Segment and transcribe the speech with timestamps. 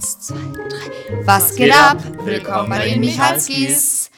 [0.00, 1.26] Eins, zwei, drei.
[1.26, 2.02] Was geht ab?
[2.24, 4.10] Willkommen bei den Michalskis.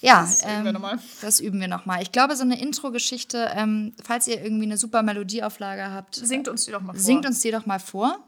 [0.00, 0.98] Ja, Das üben wir ähm, nochmal.
[1.20, 2.00] das üben wir nochmal.
[2.00, 6.64] Ich glaube, so eine Intro-Geschichte, ähm, falls ihr irgendwie eine super Melodieauflage habt, Singt uns
[6.64, 7.02] die doch mal vor.
[7.02, 8.18] singt uns die doch mal vor.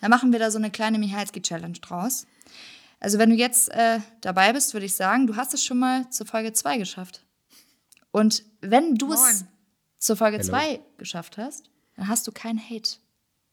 [0.00, 2.28] Dann machen wir da so eine kleine Michalski-Challenge draus.
[3.00, 6.08] Also wenn du jetzt äh, dabei bist, würde ich sagen, du hast es schon mal
[6.10, 7.24] zur Folge 2 geschafft.
[8.12, 9.44] Und wenn du es
[9.98, 10.50] zur Folge Hello.
[10.50, 11.64] 2 geschafft hast,
[11.96, 12.98] dann hast du keinen Hate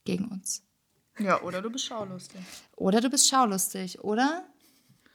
[0.05, 0.62] gegen uns.
[1.19, 2.41] Ja, oder du bist schaulustig.
[2.75, 4.00] Oder du bist schaulustig.
[4.04, 4.43] Oder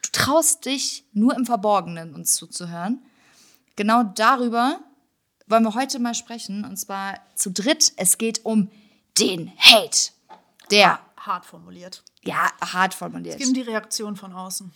[0.02, 3.02] du traust dich nur im Verborgenen uns zuzuhören.
[3.76, 4.80] Genau darüber
[5.46, 6.64] wollen wir heute mal sprechen.
[6.64, 7.92] Und zwar zu dritt.
[7.96, 8.70] Es geht um
[9.18, 10.10] den Hate.
[10.70, 12.02] Der, Hart formuliert.
[12.22, 13.34] ja, hart formuliert.
[13.34, 14.72] Es geht um die Reaktion von außen.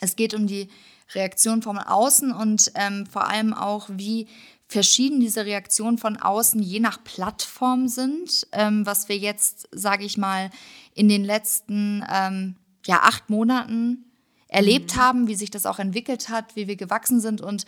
[0.00, 0.68] Es geht um die
[1.14, 4.28] Reaktion von außen und ähm, vor allem auch, wie
[4.68, 10.18] verschieden diese Reaktionen von außen je nach Plattform sind, ähm, was wir jetzt, sage ich
[10.18, 10.50] mal,
[10.94, 14.04] in den letzten ähm, ja, acht Monaten
[14.48, 17.64] erlebt haben, wie sich das auch entwickelt hat, wie wir gewachsen sind und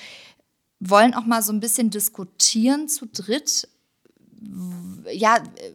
[0.80, 3.68] wollen auch mal so ein bisschen diskutieren zu dritt.
[5.12, 5.72] Ja, äh,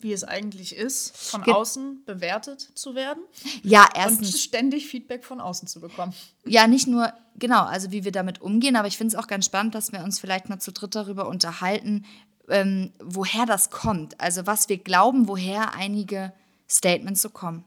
[0.00, 3.22] Wie es eigentlich ist, von Ge- außen bewertet zu werden
[3.62, 4.42] ja, und erstens.
[4.42, 6.14] ständig Feedback von außen zu bekommen.
[6.44, 9.44] Ja, nicht nur, genau, also wie wir damit umgehen, aber ich finde es auch ganz
[9.44, 12.06] spannend, dass wir uns vielleicht mal zu dritt darüber unterhalten,
[12.48, 14.20] ähm, woher das kommt.
[14.20, 16.32] Also was wir glauben, woher einige
[16.68, 17.64] Statements so kommen.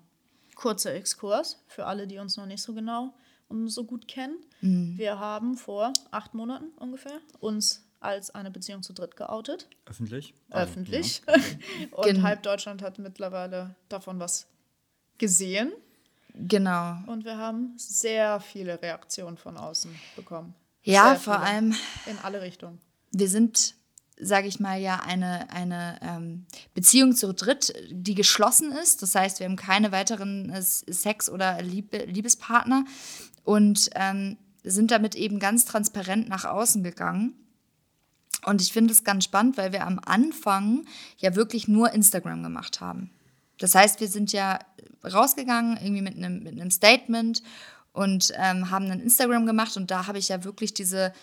[0.55, 3.13] Kurzer Exkurs für alle, die uns noch nicht so genau
[3.49, 4.37] und so gut kennen.
[4.61, 4.97] Mhm.
[4.97, 9.67] Wir haben vor acht Monaten ungefähr uns als eine Beziehung zu dritt geoutet.
[9.85, 10.33] Öffentlich?
[10.49, 11.21] Also, öffentlich.
[11.91, 14.47] Und Gen- halb Deutschland hat mittlerweile davon was
[15.17, 15.71] gesehen.
[16.35, 16.97] Genau.
[17.07, 20.55] Und wir haben sehr viele Reaktionen von außen bekommen.
[20.83, 21.45] Ja, Sehr vor viele.
[21.47, 21.75] allem,
[22.07, 22.79] In alle Richtungen.
[23.11, 23.75] wir sind,
[24.19, 29.01] sage ich mal, ja eine, eine ähm, Beziehung zu dritt, die geschlossen ist.
[29.03, 32.83] Das heißt, wir haben keine weiteren äh, Sex- oder Liebe, Liebespartner
[33.43, 37.33] und ähm, sind damit eben ganz transparent nach außen gegangen.
[38.45, 40.85] Und ich finde es ganz spannend, weil wir am Anfang
[41.17, 43.11] ja wirklich nur Instagram gemacht haben.
[43.59, 44.59] Das heißt, wir sind ja
[45.03, 47.43] rausgegangen irgendwie mit einem, mit einem Statement
[47.91, 51.13] und ähm, haben ein Instagram gemacht und da habe ich ja wirklich diese,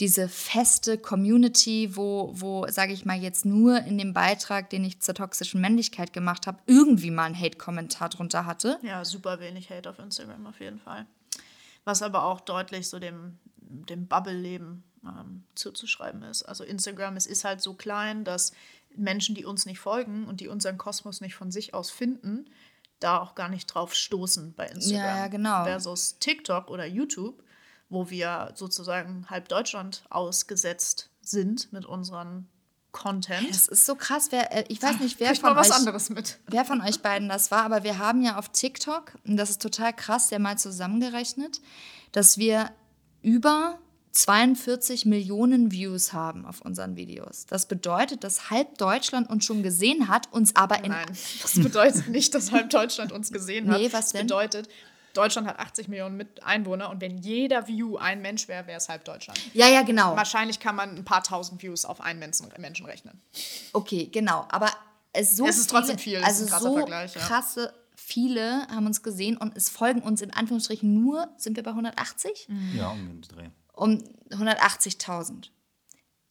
[0.00, 5.00] diese feste Community, wo, wo sage ich mal, jetzt nur in dem Beitrag, den ich
[5.00, 8.78] zur toxischen Männlichkeit gemacht habe, irgendwie mal einen Hate-Kommentar drunter hatte.
[8.82, 11.06] Ja, super wenig Hate auf Instagram auf jeden Fall.
[11.84, 16.42] Was aber auch deutlich so dem, dem Bubble-Leben ähm, zuzuschreiben ist.
[16.42, 18.52] Also Instagram, es ist halt so klein, dass
[18.94, 22.46] Menschen, die uns nicht folgen und die unseren Kosmos nicht von sich aus finden,
[23.00, 25.04] da auch gar nicht drauf stoßen bei Instagram.
[25.04, 25.64] Ja, ja, genau.
[25.64, 27.42] Versus TikTok oder YouTube,
[27.88, 32.48] wo wir sozusagen halb Deutschland ausgesetzt sind mit unserem
[32.92, 33.48] Content.
[33.50, 34.28] Das ist so krass.
[34.30, 35.70] Wer, äh, ich weiß nicht, wer von euch
[36.46, 39.62] wer von euch beiden das war, aber wir haben ja auf TikTok, und das ist
[39.62, 41.60] total krass, ja mal zusammengerechnet,
[42.12, 42.70] dass wir
[43.22, 43.78] über
[44.12, 47.46] 42 Millionen Views haben auf unseren Videos.
[47.46, 51.06] Das bedeutet, dass halb Deutschland uns schon gesehen hat, uns aber in Nein,
[51.42, 53.80] das bedeutet nicht, dass halb Deutschland uns gesehen hat.
[53.80, 54.26] Nee, was das denn?
[54.26, 54.68] bedeutet,
[55.14, 58.88] Deutschland hat 80 Millionen mit Einwohner und wenn jeder View ein Mensch wäre, wäre es
[58.88, 59.38] halb Deutschland.
[59.54, 60.16] Ja, ja, genau.
[60.16, 63.20] Wahrscheinlich kann man ein paar tausend Views auf einen Menschen, Menschen rechnen.
[63.72, 64.46] Okay, genau.
[64.50, 64.70] Aber
[65.12, 67.20] es, so Es ist trotzdem viel, viele, es ist also ein krasser so Vergleich, ja.
[67.20, 71.70] krasse viele haben uns gesehen und es folgen uns in Anführungsstrichen nur, sind wir bei
[71.70, 72.48] 180?
[72.74, 73.48] Ja, um den Dreh.
[73.72, 73.98] Um
[74.30, 75.48] 180.000.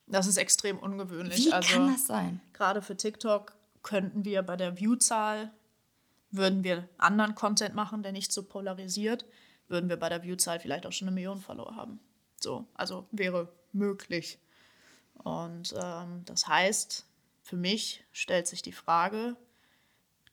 [0.08, 1.46] Das ist extrem ungewöhnlich.
[1.46, 2.42] Wie also kann das sein?
[2.54, 5.52] gerade für TikTok könnten wir bei der Viewzahl,
[6.32, 9.26] würden wir anderen Content machen, der nicht so polarisiert,
[9.68, 12.00] würden wir bei der Viewzahl vielleicht auch schon eine Million Follower haben.
[12.40, 14.40] So, also wäre möglich.
[15.16, 17.06] Und ähm, das heißt,
[17.42, 19.36] für mich stellt sich die Frage,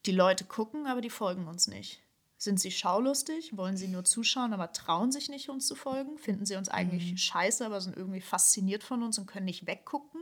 [0.06, 2.00] die Leute gucken, aber die folgen uns nicht.
[2.38, 3.56] Sind sie schaulustig?
[3.56, 6.18] Wollen sie nur zuschauen, aber trauen sich nicht, uns zu folgen?
[6.18, 10.20] Finden sie uns eigentlich scheiße, aber sind irgendwie fasziniert von uns und können nicht weggucken?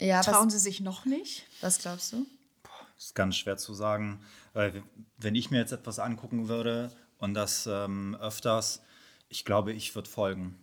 [0.00, 1.44] Ja, Trauen was, sie sich noch nicht?
[1.60, 2.26] was glaubst du?
[2.96, 4.82] Das ist ganz schwer zu sagen, weil
[5.18, 8.80] wenn ich mir jetzt etwas angucken würde und das ähm, öfters,
[9.28, 10.58] ich glaube, ich würde folgen.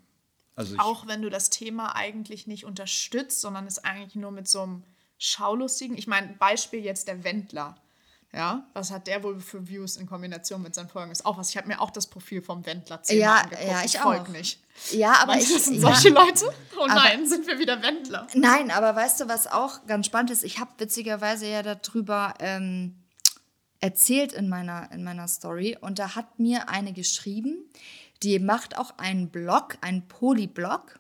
[0.56, 4.48] Also ich, Auch wenn du das Thema eigentlich nicht unterstützt, sondern es eigentlich nur mit
[4.48, 4.84] so einem
[5.20, 7.78] schaulustigen, ich meine, Beispiel jetzt der Wendler.
[8.32, 11.12] Ja, was hat der wohl für Views in Kombination mit seinen Folgen?
[11.12, 11.50] Ist auch was.
[11.50, 13.68] Ich habe mir auch das Profil vom Wendler zehnmal Ja, angeguckt.
[13.68, 14.28] ja, ich folg auch.
[14.28, 14.60] nicht.
[14.92, 15.54] Ja, aber Meinst ich.
[15.56, 15.82] das sind ja.
[15.82, 16.46] solche Leute?
[16.78, 18.28] Oh Aber- nein, sind wir wieder Wendler.
[18.36, 20.44] Nein, aber weißt du, was auch ganz spannend ist?
[20.44, 22.96] Ich habe witzigerweise ja darüber ähm,
[23.80, 27.58] erzählt in meiner, in meiner Story und da hat mir eine geschrieben,
[28.22, 31.00] die macht auch einen Blog, einen Polyblog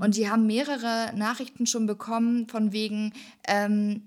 [0.00, 3.12] und die haben mehrere Nachrichten schon bekommen von wegen,
[3.48, 4.06] ähm,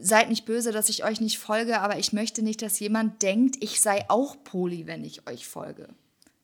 [0.00, 3.56] seid nicht böse, dass ich euch nicht folge, aber ich möchte nicht, dass jemand denkt,
[3.62, 5.88] ich sei auch Poli, wenn ich euch folge.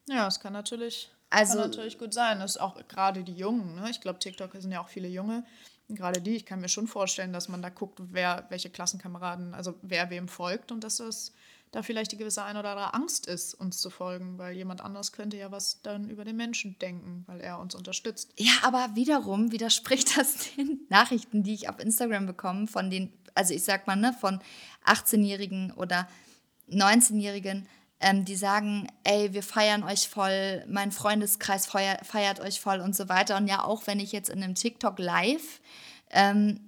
[0.08, 2.40] Ja, das kann natürlich, Also- kann natürlich gut sein.
[2.40, 3.76] Das ist auch gerade die Jungen.
[3.76, 3.88] Ne?
[3.90, 5.44] Ich glaube, TikTok sind ja auch viele Junge.
[5.88, 9.74] Gerade die, ich kann mir schon vorstellen, dass man da guckt, wer, welche Klassenkameraden, also
[9.82, 11.32] wer wem folgt und dass es
[11.70, 15.12] da vielleicht die gewisse ein oder andere Angst ist, uns zu folgen, weil jemand anders
[15.12, 18.30] könnte ja was dann über den Menschen denken, weil er uns unterstützt.
[18.38, 23.55] Ja, aber wiederum widerspricht das den Nachrichten, die ich auf Instagram bekomme, von den, also
[23.55, 24.40] ich sag mal, ne, von
[24.87, 26.08] 18-Jährigen oder
[26.70, 27.67] 19-Jährigen,
[28.00, 32.96] ähm, die sagen, ey, wir feiern euch voll, mein Freundeskreis feier, feiert euch voll und
[32.96, 33.37] so weiter.
[33.37, 35.61] Und ja, auch wenn ich jetzt in einem TikTok live
[36.11, 36.61] ähm,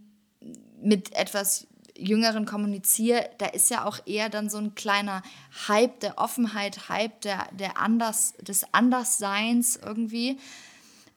[0.81, 1.67] mit etwas
[1.97, 5.23] Jüngeren kommuniziere, da ist ja auch eher dann so ein kleiner
[5.69, 10.39] Hype der Offenheit, Hype der, der Anders, des Andersseins irgendwie.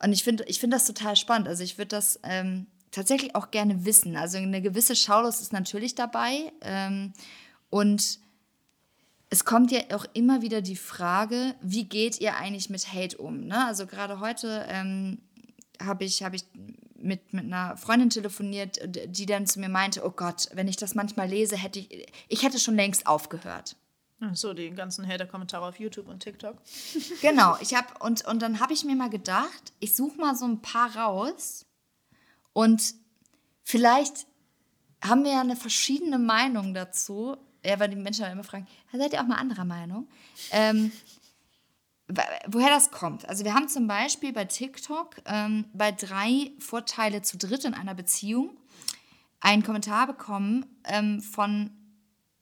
[0.03, 1.47] Und ich finde ich find das total spannend.
[1.47, 4.15] Also ich würde das ähm, tatsächlich auch gerne wissen.
[4.15, 6.51] Also eine gewisse Schaulust ist natürlich dabei.
[6.61, 7.13] Ähm,
[7.69, 8.19] und
[9.29, 13.41] es kommt ja auch immer wieder die Frage, wie geht ihr eigentlich mit Hate um?
[13.41, 13.65] Ne?
[13.65, 15.19] Also gerade heute ähm,
[15.81, 16.45] habe ich, hab ich
[16.95, 20.95] mit, mit einer Freundin telefoniert, die dann zu mir meinte, oh Gott, wenn ich das
[20.95, 23.75] manchmal lese, hätte ich, ich hätte schon längst aufgehört.
[24.19, 26.55] Ach So, die ganzen Hater-Kommentare auf YouTube und TikTok.
[27.21, 30.45] Genau, ich habe und, und dann habe ich mir mal gedacht, ich suche mal so
[30.45, 31.66] ein paar raus
[32.57, 32.95] und
[33.61, 34.25] vielleicht
[34.99, 37.37] haben wir ja eine verschiedene Meinung dazu.
[37.63, 40.07] Ja, weil die Menschen immer fragen, "Ja, seid ihr auch mal anderer Meinung?
[40.49, 40.91] Ähm,
[42.47, 43.29] woher das kommt.
[43.29, 47.93] Also wir haben zum Beispiel bei TikTok ähm, bei drei Vorteile zu dritt in einer
[47.93, 48.57] Beziehung
[49.39, 51.69] einen Kommentar bekommen ähm, von,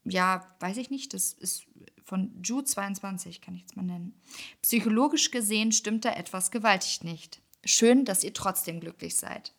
[0.05, 1.65] ja, weiß ich nicht, das ist
[2.05, 4.13] von Ju22, kann ich jetzt mal nennen.
[4.61, 7.41] Psychologisch gesehen stimmt da etwas gewaltig nicht.
[7.65, 9.51] Schön, dass ihr trotzdem glücklich seid.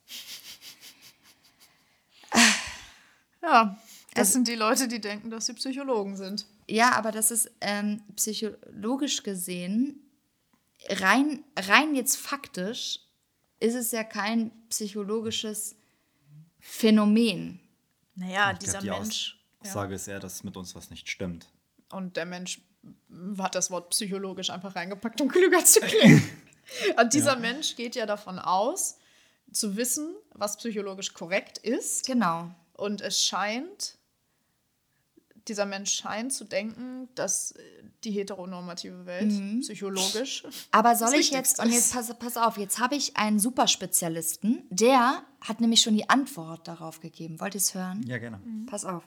[3.47, 3.79] Ja,
[4.15, 6.47] das Also- sind die Leute, die denken, dass sie Psychologen sind.
[6.69, 10.01] Ja, aber das ist ähm, psychologisch gesehen,
[10.89, 13.01] rein, rein jetzt faktisch,
[13.61, 15.77] ist es ja kein psychologisches
[16.59, 17.61] Phänomen.
[18.17, 19.39] Naja, Ich dieser glaub, die Mensch.
[19.61, 21.47] Aussage ist eher, dass mit uns was nicht stimmt.
[21.91, 22.61] Und der Mensch
[23.39, 26.23] hat das Wort psychologisch einfach reingepackt, um klüger zu klingen.
[27.01, 28.99] Und dieser Mensch geht ja davon aus,
[29.53, 32.07] zu wissen, was psychologisch korrekt ist.
[32.07, 32.53] Genau.
[32.77, 33.97] Und es scheint,
[35.49, 37.55] dieser Mensch scheint zu denken, dass
[38.05, 39.33] die heteronormative Welt
[39.63, 40.45] psychologisch.
[40.71, 44.65] Aber soll das ich jetzt, und jetzt pass, pass auf, jetzt habe ich einen Superspezialisten,
[44.71, 47.41] der hat nämlich schon die Antwort darauf gegeben.
[47.41, 48.05] Wollt ihr es hören?
[48.07, 48.41] Ja, gerne.
[48.67, 49.03] Pass auf.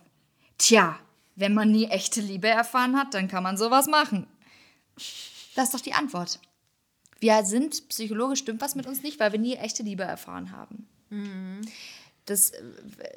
[0.57, 1.00] Tja,
[1.36, 4.27] wenn man nie echte Liebe erfahren hat, dann kann man sowas machen.
[5.56, 6.39] Das ist doch die Antwort.
[7.19, 10.88] Wir sind psychologisch stimmt was mit uns nicht, weil wir nie echte Liebe erfahren haben.
[12.30, 12.64] Das, äh,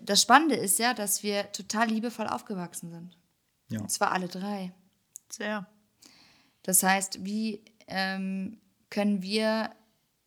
[0.02, 3.16] das Spannende ist ja, dass wir total liebevoll aufgewachsen sind.
[3.68, 3.80] Ja.
[3.80, 4.72] Und zwar alle drei.
[5.30, 5.66] Sehr.
[6.62, 8.60] Das heißt, wie ähm,
[8.90, 9.70] können wir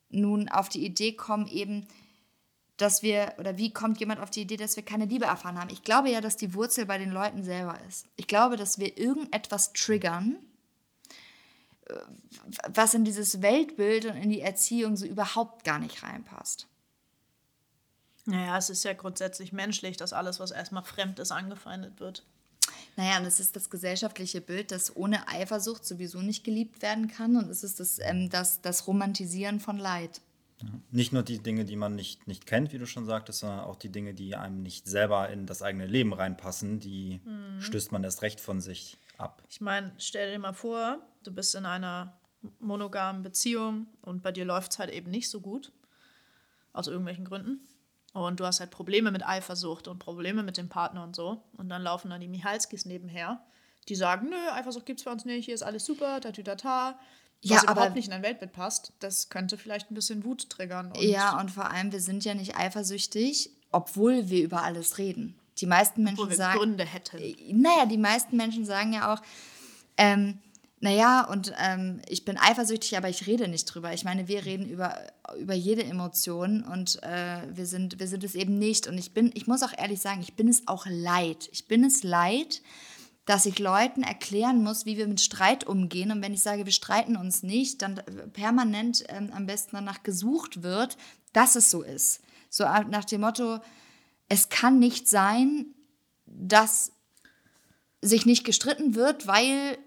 [0.09, 1.87] nun auf die Idee kommen, eben,
[2.77, 5.69] dass wir, oder wie kommt jemand auf die Idee, dass wir keine Liebe erfahren haben?
[5.69, 8.07] Ich glaube ja, dass die Wurzel bei den Leuten selber ist.
[8.17, 10.37] Ich glaube, dass wir irgendetwas triggern,
[11.85, 11.95] äh,
[12.67, 16.67] was in dieses Weltbild und in die Erziehung so überhaupt gar nicht reinpasst.
[18.25, 22.23] Naja, es ist ja grundsätzlich menschlich, dass alles, was erstmal fremd ist, angefeindet wird.
[22.95, 27.35] Naja, und es ist das gesellschaftliche Bild, das ohne Eifersucht sowieso nicht geliebt werden kann.
[27.35, 30.21] Und es ist das, ähm, das, das Romantisieren von Leid.
[30.89, 33.75] Nicht nur die Dinge, die man nicht, nicht kennt, wie du schon sagtest, sondern auch
[33.75, 37.19] die Dinge, die einem nicht selber in das eigene Leben reinpassen, die
[37.59, 39.43] stößt man erst recht von sich ab.
[39.49, 42.17] Ich meine, stell dir mal vor, du bist in einer
[42.59, 45.73] monogamen Beziehung und bei dir läuft es halt eben nicht so gut.
[46.71, 47.59] Aus irgendwelchen Gründen.
[48.15, 51.43] Und du hast halt Probleme mit Eifersucht und Probleme mit dem Partner und so.
[51.57, 53.41] Und dann laufen dann die Michalskis nebenher,
[53.89, 56.97] die sagen, nö, Eifersucht gibt's bei uns nicht, hier ist alles super, tatütata.
[57.43, 60.93] Was Ja, überhaupt nicht in dein Weltbild passt, das könnte vielleicht ein bisschen Wut triggern.
[60.93, 65.37] Und Ja, und vor allem, wir sind ja nicht eifersüchtig, obwohl wir über alles reden.
[65.57, 66.57] Die meisten Menschen wo wir sagen.
[66.57, 67.19] Gründe hätten.
[67.61, 69.21] Naja, die meisten Menschen sagen ja auch,
[69.97, 70.39] ähm,
[70.81, 73.93] naja, und ähm, ich bin eifersüchtig, aber ich rede nicht drüber.
[73.93, 75.07] Ich meine, wir reden über,
[75.39, 78.85] über jede Emotion und äh, wir, sind, wir sind es eben nicht.
[78.87, 81.49] Und ich bin, ich muss auch ehrlich sagen, ich bin es auch leid.
[81.53, 82.61] Ich bin es leid,
[83.25, 86.11] dass ich Leuten erklären muss, wie wir mit Streit umgehen.
[86.11, 88.01] Und wenn ich sage, wir streiten uns nicht, dann
[88.33, 90.97] permanent ähm, am besten danach gesucht wird,
[91.31, 92.21] dass es so ist.
[92.49, 93.59] So nach dem Motto,
[94.27, 95.67] es kann nicht sein,
[96.25, 96.91] dass
[98.01, 99.77] sich nicht gestritten wird, weil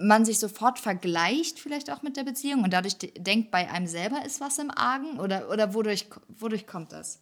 [0.00, 3.86] man sich sofort vergleicht, vielleicht auch mit der Beziehung und dadurch de- denkt, bei einem
[3.86, 5.20] selber ist was im Argen?
[5.20, 7.20] Oder, oder wodurch, wodurch kommt das?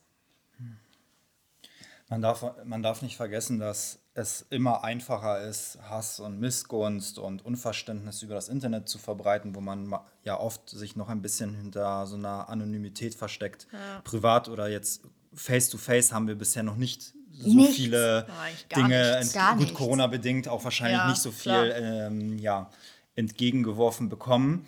[2.09, 7.45] Man darf, man darf nicht vergessen, dass es immer einfacher ist, Hass und Missgunst und
[7.45, 9.95] Unverständnis über das Internet zu verbreiten, wo man
[10.25, 13.69] ja oft sich noch ein bisschen hinter so einer Anonymität versteckt.
[13.73, 14.01] Ja.
[14.05, 15.03] Privat oder jetzt
[15.35, 17.77] face-to-face -face haben wir bisher noch nicht so nichts.
[17.77, 18.27] viele
[18.75, 19.23] Dinge,
[19.57, 22.71] gut Corona-bedingt, auch wahrscheinlich ja, nicht so viel ähm, ja,
[23.15, 24.67] entgegengeworfen bekommen.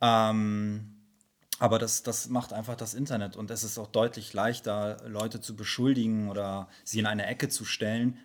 [0.00, 0.94] Ähm,
[1.58, 5.54] aber das, das macht einfach das Internet und es ist auch deutlich leichter, Leute zu
[5.54, 8.18] beschuldigen oder sie in eine Ecke zu stellen,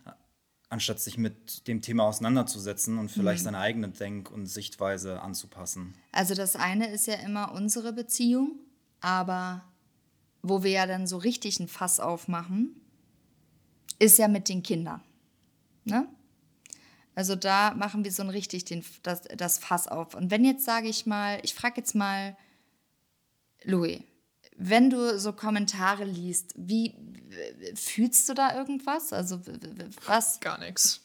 [0.69, 3.45] anstatt sich mit dem Thema auseinanderzusetzen und vielleicht mhm.
[3.45, 5.93] seine eigene Denk- und Sichtweise anzupassen.
[6.11, 8.59] Also das eine ist ja immer unsere Beziehung,
[8.99, 9.63] aber
[10.41, 12.75] wo wir ja dann so richtig ein Fass aufmachen,
[13.99, 15.01] ist ja mit den Kindern.
[15.83, 16.07] Ne?
[17.15, 20.15] Also da machen wir so ein richtig den, das, das Fass auf.
[20.15, 22.37] Und wenn jetzt sage ich mal, ich frage jetzt mal
[23.63, 24.01] Louis,
[24.55, 26.95] wenn du so Kommentare liest, wie
[27.75, 29.13] fühlst du da irgendwas?
[29.13, 29.41] Also
[30.05, 30.39] was?
[30.39, 31.01] Gar nichts.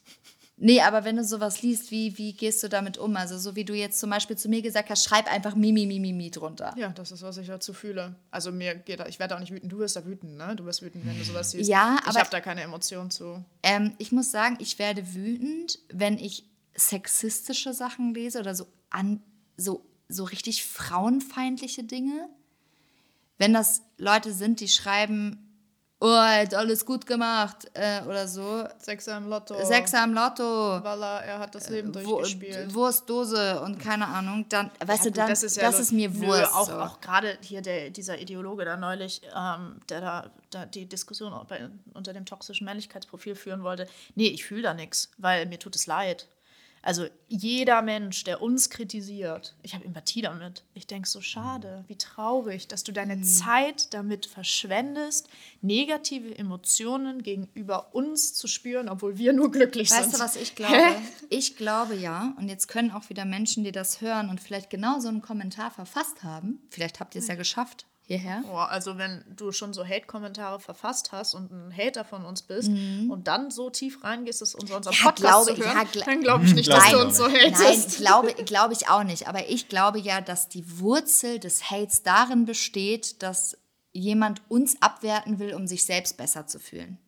[0.56, 3.16] Nee, aber wenn du sowas liest, wie, wie gehst du damit um?
[3.16, 6.12] Also so wie du jetzt zum Beispiel zu mir gesagt hast, schreib einfach Mimi, Mimi,
[6.12, 6.72] Mimi drunter.
[6.76, 8.14] Ja, das ist, was ich dazu fühle.
[8.30, 10.54] Also mir geht, ich werde auch nicht wütend, du wirst da wütend, ne?
[10.54, 11.68] Du wirst wütend, wenn du sowas siehst.
[11.68, 12.10] Ja, aber...
[12.10, 13.44] Ich habe da keine Emotionen zu.
[13.64, 16.44] Ähm, ich muss sagen, ich werde wütend, wenn ich
[16.76, 19.22] sexistische Sachen lese oder so, an,
[19.56, 22.28] so, so richtig frauenfeindliche Dinge
[23.38, 25.43] wenn das Leute sind, die schreiben,
[26.00, 28.64] oh, er hat alles gut gemacht äh, oder so.
[28.78, 29.54] Sechser im Lotto.
[29.64, 30.42] Sechser im Lotto.
[30.42, 32.74] Weil er, hat das Leben äh, durchgespielt.
[32.74, 34.46] Wurstdose und keine Ahnung.
[34.48, 36.52] Dann, weißt ja, du, dann, das ist, ja das ist mir Wurst.
[36.54, 36.74] Auch, so.
[36.74, 41.68] auch gerade hier der, dieser Ideologe da neulich, ähm, der da, da die Diskussion bei,
[41.94, 43.88] unter dem toxischen Männlichkeitsprofil führen wollte.
[44.14, 46.26] Nee, ich fühle da nichts, weil mir tut es leid.
[46.84, 50.64] Also jeder Mensch, der uns kritisiert, ich habe Empathie damit.
[50.74, 53.24] Ich denke so, schade, wie traurig, dass du deine mhm.
[53.24, 55.30] Zeit damit verschwendest,
[55.62, 60.20] negative Emotionen gegenüber uns zu spüren, obwohl wir nur glücklich weißt sind.
[60.20, 60.96] Weißt du, was ich glaube?
[61.30, 65.00] ich glaube ja, und jetzt können auch wieder Menschen, die das hören und vielleicht genau
[65.00, 68.42] so einen Kommentar verfasst haben, vielleicht habt ihr es ja geschafft, hierher.
[68.50, 72.68] Oh, also wenn du schon so Hate-Kommentare verfasst hast und ein Hater von uns bist
[72.68, 73.10] mhm.
[73.10, 76.02] und dann so tief reingehst, dass unser, unser ja, Podcast glaube, zu hören, ja, gl
[76.04, 77.60] dann glaube ich nicht, dass du uns so hatest.
[77.60, 79.26] Nein, glaube, glaube ich auch nicht.
[79.26, 83.56] Aber ich glaube ja, dass die Wurzel des Hates darin besteht, dass
[83.92, 86.98] jemand uns abwerten will, um sich selbst besser zu fühlen.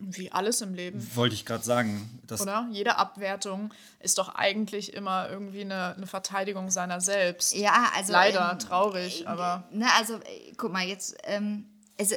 [0.00, 1.06] Wie alles im Leben.
[1.14, 2.20] Wollte ich gerade sagen.
[2.30, 2.68] Oder?
[2.70, 7.54] Jede Abwertung ist doch eigentlich immer irgendwie eine, eine Verteidigung seiner selbst.
[7.54, 8.12] Ja, also.
[8.12, 9.64] Leider, ähm, traurig, äh, aber.
[9.70, 11.16] Ne, also, äh, guck mal, jetzt.
[11.24, 11.66] Ähm,
[11.98, 12.16] also,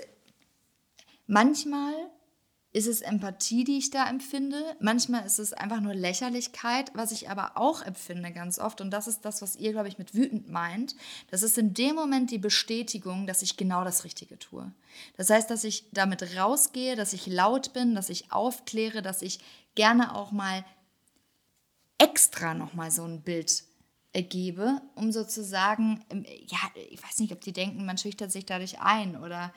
[1.27, 1.93] manchmal
[2.79, 4.63] ist es Empathie, die ich da empfinde.
[4.79, 8.79] Manchmal ist es einfach nur Lächerlichkeit, was ich aber auch empfinde ganz oft.
[8.79, 10.95] Und das ist das, was ihr, glaube ich, mit wütend meint.
[11.29, 14.71] Das ist in dem Moment die Bestätigung, dass ich genau das Richtige tue.
[15.17, 19.39] Das heißt, dass ich damit rausgehe, dass ich laut bin, dass ich aufkläre, dass ich
[19.75, 20.63] gerne auch mal
[21.97, 23.65] extra nochmal so ein Bild
[24.13, 26.57] ergebe, um sozusagen, ähm, ja,
[26.89, 29.53] ich weiß nicht, ob die denken, man schüchtert sich dadurch ein oder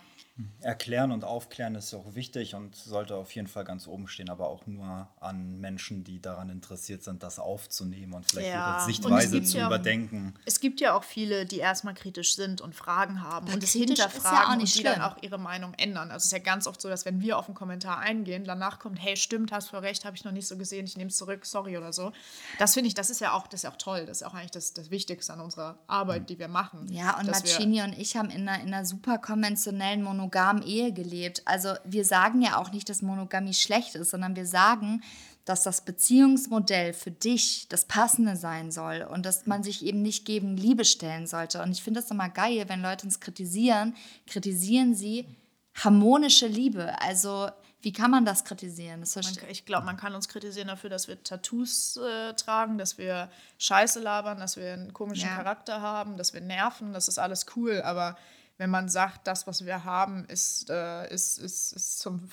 [0.60, 4.48] Erklären und aufklären ist auch wichtig und sollte auf jeden Fall ganz oben stehen, aber
[4.48, 8.76] auch nur an Menschen, die daran interessiert sind, das aufzunehmen und vielleicht ja.
[8.76, 10.34] ihre Sichtweise zu ja, überdenken.
[10.44, 14.60] Es gibt ja auch viele, die erstmal kritisch sind und Fragen haben und es hinterfragen
[14.60, 16.10] ja und die dann auch ihre Meinung ändern.
[16.10, 18.78] Also es ist ja ganz oft so, dass wenn wir auf einen Kommentar eingehen, danach
[18.78, 21.16] kommt, hey, stimmt, hast voll recht, habe ich noch nicht so gesehen, ich nehme es
[21.16, 22.12] zurück, sorry oder so.
[22.58, 24.06] Das finde ich, das ist ja auch, das ist auch toll.
[24.06, 26.86] Das ist auch eigentlich das, das Wichtigste an unserer Arbeit, die wir machen.
[26.90, 30.92] Ja, und Marcini und ich haben in einer, in einer super konventionellen Monogamie monogamen Ehe
[30.92, 31.42] gelebt.
[31.44, 35.02] Also wir sagen ja auch nicht, dass Monogamie schlecht ist, sondern wir sagen,
[35.44, 40.24] dass das Beziehungsmodell für dich das passende sein soll und dass man sich eben nicht
[40.24, 41.62] gegen Liebe stellen sollte.
[41.62, 43.94] Und ich finde das immer geil, wenn Leute uns kritisieren,
[44.26, 45.26] kritisieren sie
[45.74, 46.94] harmonische Liebe.
[47.00, 47.48] Also
[47.80, 49.00] wie kann man das kritisieren?
[49.00, 52.96] Das man, ich glaube, man kann uns kritisieren dafür, dass wir Tattoos äh, tragen, dass
[52.96, 55.36] wir Scheiße labern, dass wir einen komischen ja.
[55.36, 56.92] Charakter haben, dass wir nerven.
[56.92, 58.16] Das ist alles cool, aber
[58.62, 62.28] wenn man sagt, das, was wir haben, ist, äh, ist, ist, ist zum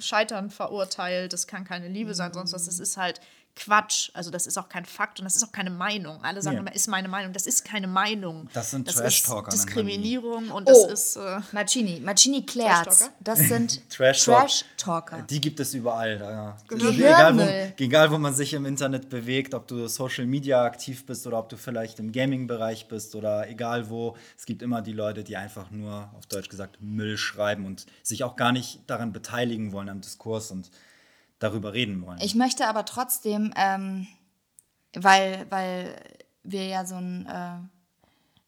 [0.00, 3.20] Scheitern verurteilt, das kann keine Liebe sein, sonst was, das ist halt
[3.56, 4.10] Quatsch.
[4.14, 6.22] Also das ist auch kein Fakt und das ist auch keine Meinung.
[6.24, 6.60] Alle sagen nee.
[6.62, 7.32] immer, ist meine Meinung.
[7.32, 8.48] Das ist keine Meinung.
[8.52, 9.50] Das sind Trash-Talker.
[9.50, 11.16] Diskriminierung und das oh, ist...
[11.16, 13.10] Äh, Marcini, Marcini klärt.
[13.20, 15.22] Das sind Trash-Talker.
[15.22, 16.18] Die gibt es überall.
[16.20, 16.56] Ja.
[16.70, 21.26] Egal, wo, egal, wo man sich im Internet bewegt, ob du Social Media aktiv bist
[21.26, 24.16] oder ob du vielleicht im Gaming-Bereich bist oder egal wo.
[24.36, 28.24] Es gibt immer die Leute, die einfach nur, auf Deutsch gesagt, Müll schreiben und sich
[28.24, 30.70] auch gar nicht daran beteiligen wollen am Diskurs und
[31.44, 32.18] darüber reden wollen.
[32.20, 34.06] Ich möchte aber trotzdem, ähm,
[34.94, 35.94] weil, weil
[36.42, 37.58] wir ja so einen äh,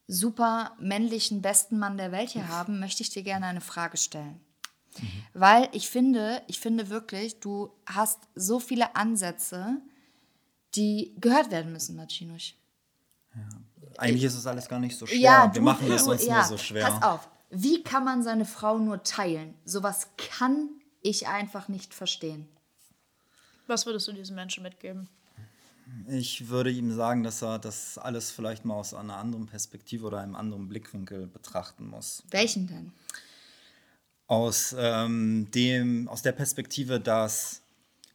[0.08, 4.40] super männlichen besten Mann der Welt hier haben, möchte ich dir gerne eine Frage stellen.
[5.34, 9.76] Weil ich finde, ich finde wirklich, du hast so viele Ansätze,
[10.74, 12.54] die gehört werden müssen, Marcinusch.
[13.98, 15.18] Eigentlich ist es alles gar nicht so schwer.
[15.18, 16.36] Ja, Wir machen es uns ja.
[16.36, 16.86] nur so schwer.
[16.88, 19.54] Pass auf, wie kann man seine Frau nur teilen?
[19.66, 20.70] Sowas kann
[21.02, 22.48] ich einfach nicht verstehen.
[23.66, 25.08] Was würdest du diesen Menschen mitgeben?
[26.08, 30.20] Ich würde ihm sagen, dass er das alles vielleicht mal aus einer anderen Perspektive oder
[30.20, 32.22] einem anderen Blickwinkel betrachten muss.
[32.30, 32.92] Welchen denn?
[34.26, 37.62] Aus, ähm, dem, aus der Perspektive, dass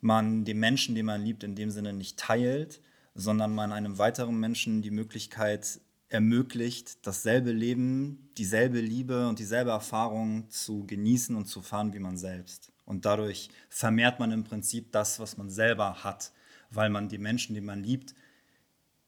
[0.02, 2.82] man den Menschen, den man liebt, in dem Sinne nicht teilt,
[3.16, 5.80] sondern man einem weiteren Menschen die Möglichkeit
[6.10, 12.18] ermöglicht, dasselbe Leben, dieselbe Liebe und dieselbe Erfahrung zu genießen und zu fahren wie man
[12.18, 12.71] selbst.
[12.86, 16.32] Und dadurch vermehrt man im Prinzip das, was man selber hat,
[16.70, 18.16] weil man die Menschen, die man liebt,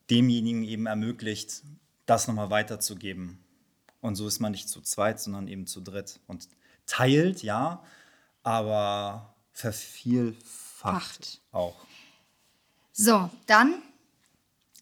[0.09, 1.63] demjenigen eben ermöglicht,
[2.05, 3.43] das nochmal weiterzugeben.
[4.01, 6.19] Und so ist man nicht zu zweit, sondern eben zu dritt.
[6.27, 6.47] Und
[6.85, 7.83] teilt, ja,
[8.43, 10.43] aber vervielfacht
[10.83, 11.41] Facht.
[11.51, 11.85] auch.
[12.91, 13.81] So, dann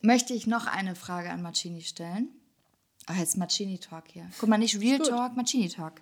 [0.02, 2.30] möchte ich noch eine Frage an Marcini stellen.
[3.06, 4.30] Ach, jetzt Marcini Talk hier.
[4.40, 6.02] Guck mal, nicht Real Talk, Marcini Talk.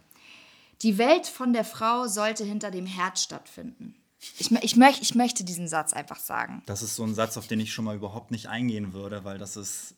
[0.82, 3.96] Die Welt von der Frau sollte hinter dem Herd stattfinden.
[4.38, 6.62] Ich, ich, möch, ich möchte diesen Satz einfach sagen.
[6.66, 9.38] Das ist so ein Satz, auf den ich schon mal überhaupt nicht eingehen würde, weil
[9.38, 9.96] das ist,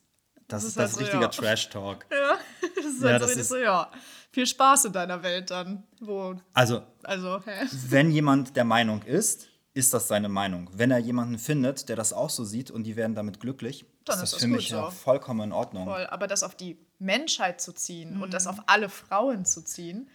[0.48, 1.28] das, ist ist das halt so, richtiger ja.
[1.28, 2.06] Trash-Talk.
[2.12, 2.38] Ja,
[2.76, 3.92] das ist Ja, halt so, das ist- so, ja.
[4.32, 5.84] Viel Spaß in deiner Welt dann.
[6.00, 7.68] Wo, Also, also, hä?
[7.90, 10.70] wenn jemand der Meinung ist, ist das seine Meinung.
[10.74, 14.16] Wenn er jemanden findet, der das auch so sieht und die werden damit glücklich, Dann
[14.16, 14.80] ist das das für gut mich so.
[14.80, 15.86] auch vollkommen in Ordnung.
[15.86, 16.06] Voll.
[16.08, 18.32] Aber das auf die Menschheit zu ziehen und Mhm.
[18.32, 20.10] das auf alle Frauen zu ziehen,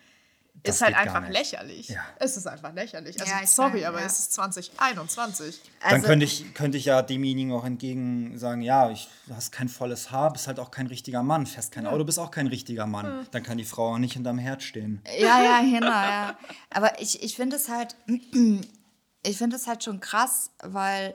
[0.62, 1.32] Das ist halt einfach nicht.
[1.32, 1.88] lächerlich.
[1.88, 2.00] Ja.
[2.18, 3.20] Es ist einfach lächerlich.
[3.20, 4.06] Also, Ja, sorry, weiß, aber ja.
[4.06, 5.60] es ist 2021.
[5.80, 9.52] Dann Also, könnte ich, könnte ich ja demjenigen auch entgegen sagen, ja, ich, du hast
[9.52, 12.46] kein volles Haar, bist halt auch kein richtiger Mann, fährst kein Auto, bist auch kein
[12.46, 13.26] richtiger Mann.
[13.30, 15.02] Dann kann die Frau auch nicht hinterm Herd stehen.
[15.18, 16.38] Ja, ja, genau, ja.
[16.70, 17.94] Aber ich, ich finde es halt,
[19.22, 21.14] ich finde es halt schon krass, weil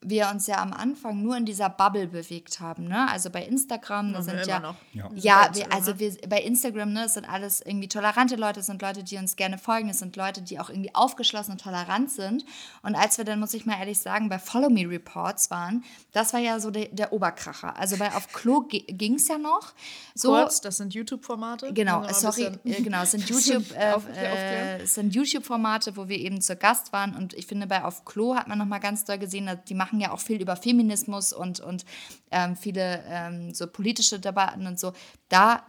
[0.00, 3.08] wir uns ja am Anfang nur in dieser Bubble bewegt haben, ne?
[3.10, 4.76] Also bei Instagram, da sind ja, noch.
[4.92, 5.10] Ja.
[5.14, 5.98] ja, Bei wir, Instagram, also ne?
[5.98, 9.34] wir, bei Instagram, ne, das sind alles irgendwie tolerante Leute, das sind Leute, die uns
[9.34, 12.44] gerne folgen, das sind Leute, die auch irgendwie aufgeschlossen und tolerant sind.
[12.82, 15.82] Und als wir dann, muss ich mal ehrlich sagen, bei Follow Me Reports waren,
[16.12, 17.76] das war ja so der, der Oberkracher.
[17.76, 19.74] Also bei Auf Klo ging es ja noch.
[20.14, 21.72] So, Kurz, das sind YouTube-Formate.
[21.72, 26.18] Genau, noch sorry, bisschen- genau, es sind YouTube, äh, äh, es sind YouTube-Formate, wo wir
[26.18, 29.18] eben zu Gast waren und ich finde, bei Auf Klo hat man nochmal ganz doll
[29.18, 31.84] gesehen, dass die machen ja auch viel über Feminismus und, und
[32.30, 34.92] ähm, viele ähm, so politische Debatten und so.
[35.28, 35.64] Da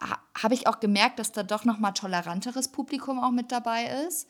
[0.00, 4.26] ha habe ich auch gemerkt, dass da doch nochmal toleranteres Publikum auch mit dabei ist.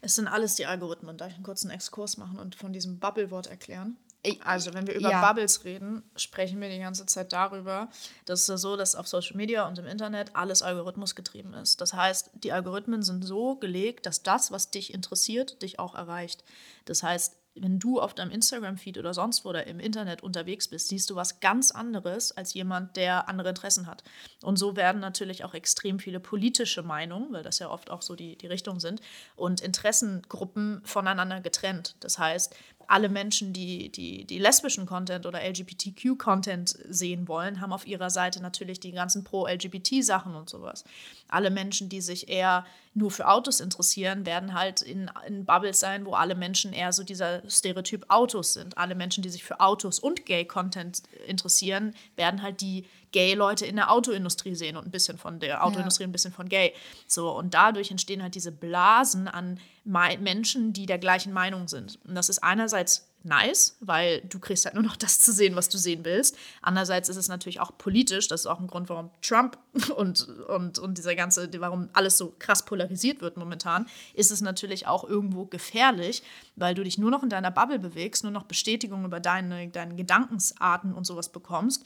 [0.00, 1.16] Es sind alles die Algorithmen.
[1.16, 3.96] Darf ich einen kurzen Exkurs machen und von diesem Bubble-Wort erklären?
[4.42, 5.20] Also, wenn wir über ja.
[5.20, 7.88] Bubbles reden, sprechen wir die ganze Zeit darüber,
[8.24, 11.80] dass es so, dass auf Social Media und im Internet alles algorithmusgetrieben ist.
[11.80, 16.42] Das heißt, die Algorithmen sind so gelegt, dass das, was dich interessiert, dich auch erreicht.
[16.86, 20.88] Das heißt, wenn du auf deinem Instagram-Feed oder sonst wo oder im Internet unterwegs bist,
[20.88, 24.02] siehst du was ganz anderes als jemand, der andere Interessen hat.
[24.42, 28.16] Und so werden natürlich auch extrem viele politische Meinungen, weil das ja oft auch so
[28.16, 29.00] die, die Richtung sind,
[29.36, 31.94] und Interessengruppen voneinander getrennt.
[32.00, 32.56] Das heißt,
[32.88, 38.40] alle Menschen, die, die, die lesbischen Content oder LGBTQ-Content sehen wollen, haben auf ihrer Seite
[38.42, 40.84] natürlich die ganzen Pro-LGBT-Sachen und sowas.
[41.28, 46.06] Alle Menschen, die sich eher nur für Autos interessieren, werden halt in, in Bubbles sein,
[46.06, 48.78] wo alle Menschen eher so dieser Stereotyp Autos sind.
[48.78, 53.92] Alle Menschen, die sich für Autos und Gay-Content interessieren, werden halt die Gay-Leute in der
[53.92, 56.74] Autoindustrie sehen und ein bisschen von der Autoindustrie, ein bisschen von Gay.
[57.06, 62.00] So, und dadurch entstehen halt diese Blasen an Menschen, die der gleichen Meinung sind.
[62.04, 65.68] Und das ist einerseits nice, weil du kriegst halt nur noch das zu sehen, was
[65.68, 66.36] du sehen willst.
[66.60, 69.58] Andererseits ist es natürlich auch politisch, das ist auch ein Grund, warum Trump
[69.96, 74.88] und, und, und dieser ganze, warum alles so krass polarisiert wird momentan, ist es natürlich
[74.88, 76.24] auch irgendwo gefährlich,
[76.56, 79.94] weil du dich nur noch in deiner Bubble bewegst, nur noch Bestätigung über deine, deine
[79.94, 81.84] Gedankensarten und sowas bekommst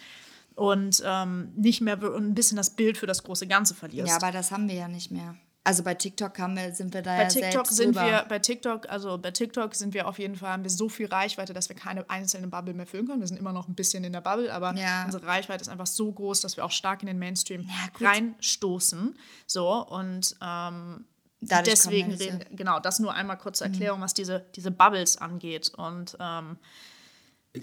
[0.59, 4.09] und ähm, nicht mehr ein bisschen das Bild für das große Ganze verlierst.
[4.11, 5.37] Ja, aber das haben wir ja nicht mehr.
[5.64, 8.07] Also bei TikTok haben wir, sind wir da bei ja TikTok selbst sind drüber.
[8.07, 11.07] wir, bei TikTok, also bei TikTok sind wir auf jeden Fall, haben wir so viel
[11.07, 13.21] Reichweite, dass wir keine einzelne Bubble mehr füllen können.
[13.21, 15.05] Wir sind immer noch ein bisschen in der Bubble, aber Ja.
[15.05, 19.14] unsere Reichweite ist einfach so groß, dass wir auch stark in den Mainstream Ja, reinstoßen.
[19.47, 21.05] So, und ähm,
[21.40, 25.71] Dadurch deswegen reden, genau, das nur einmal kurz zur Erklärung, was diese, diese Bubbles angeht.
[25.77, 26.57] Und ähm,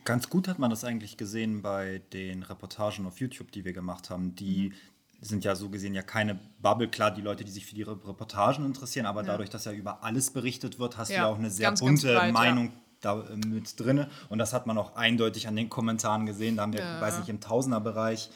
[0.04, 4.10] Ganz gut hat man das eigentlich gesehen bei den Reportagen auf YouTube, die wir gemacht
[4.10, 4.36] haben.
[4.36, 4.74] Die
[5.22, 6.88] sind ja so gesehen ja keine Bubble.
[6.90, 10.04] Klar, die Leute, die sich für die Re- Reportagen interessieren, aber dadurch, dass ja über
[10.04, 12.34] alles berichtet wird, hast du Ja, ja auch eine sehr ganz, ganz bunte breit, ja.
[12.34, 14.08] Meinung da äh, mit drin.
[14.30, 16.58] Und das hat man auch eindeutig an den Kommentaren gesehen.
[16.58, 18.30] Da haben wir, weiß nicht, im Tausenderbereich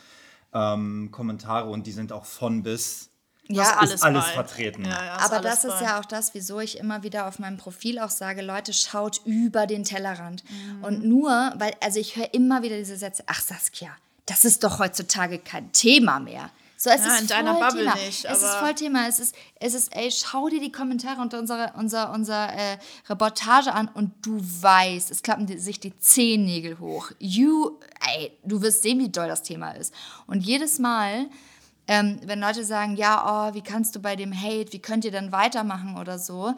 [0.54, 3.09] ähm, Kommentare und die sind auch von bis
[3.52, 4.86] Ja, ist alles vertreten.
[4.86, 5.86] Ja, ja, ist Aber alles das ist bei.
[5.86, 9.66] ja auch das, wieso ich immer wieder auf meinem Profil auch sage, Leute, schaut über
[9.66, 10.44] den Tellerrand.
[10.84, 13.90] Und nur, weil, also ich höre immer wieder diese Sätze, ach Saskia,
[14.28, 16.52] das ist doch heutzutage kein Thema mehr.
[16.78, 17.96] So, es Ja, ist in deiner voll Bubble Thema.
[17.96, 19.08] nicht, es ist voll Thema.
[19.10, 22.78] Es ist, es ist, ey, schau dir die Kommentare unter unserer, unser, unser äh,
[23.10, 27.12] Reportage an und du weißt, es klappen die, sich die Zehennägel hoch.
[27.20, 27.80] You,
[28.16, 29.94] ey, du wirst sehen, wie doll das Thema ist.
[30.26, 31.26] Und jedes Mal,
[31.90, 35.12] ähm, wenn Leute sagen, ja, oh, wie kannst du bei dem Hate, wie könnt ihr
[35.12, 36.54] denn weitermachen oder so,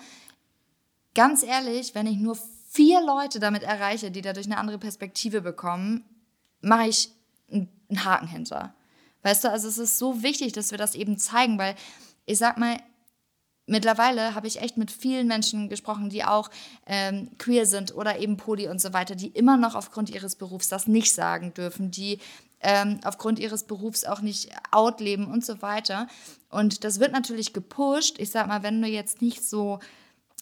[1.15, 2.37] ganz ehrlich, wenn ich nur
[2.69, 6.03] vier Leute damit erreiche, die dadurch eine andere Perspektive bekommen,
[6.59, 7.11] mache ich
[7.49, 7.69] einen
[8.03, 8.75] Haken hinter.
[9.23, 11.75] Weißt du, also es ist so wichtig, dass wir das eben zeigen, weil
[12.25, 12.75] ich sag mal,
[13.67, 16.49] mittlerweile habe ich echt mit vielen Menschen gesprochen, die auch
[16.85, 20.67] ähm, queer sind oder eben poly und so weiter, die immer noch aufgrund ihres Berufs
[20.67, 22.19] das nicht sagen dürfen, die
[22.61, 26.07] ähm, aufgrund ihres Berufs auch nicht out leben und so weiter.
[26.49, 28.19] Und das wird natürlich gepusht.
[28.19, 29.79] Ich sag mal, wenn du jetzt nicht so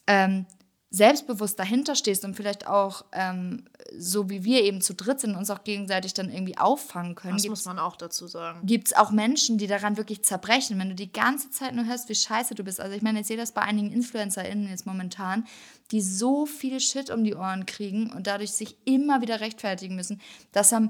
[0.07, 0.45] ähm,
[0.91, 5.51] selbstbewusst dahinter stehst und vielleicht auch ähm, so wie wir eben zu dritt sind, uns
[5.51, 8.65] auch gegenseitig dann irgendwie auffangen können, Das gibt's muss man auch dazu sagen.
[8.65, 12.09] gibt es auch Menschen, die daran wirklich zerbrechen, wenn du die ganze Zeit nur hörst,
[12.09, 12.79] wie scheiße du bist.
[12.79, 15.45] Also ich meine, ich sehe das bei einigen InfluencerInnen jetzt momentan,
[15.91, 20.19] die so viel Shit um die Ohren kriegen und dadurch sich immer wieder rechtfertigen müssen.
[20.51, 20.89] Das haben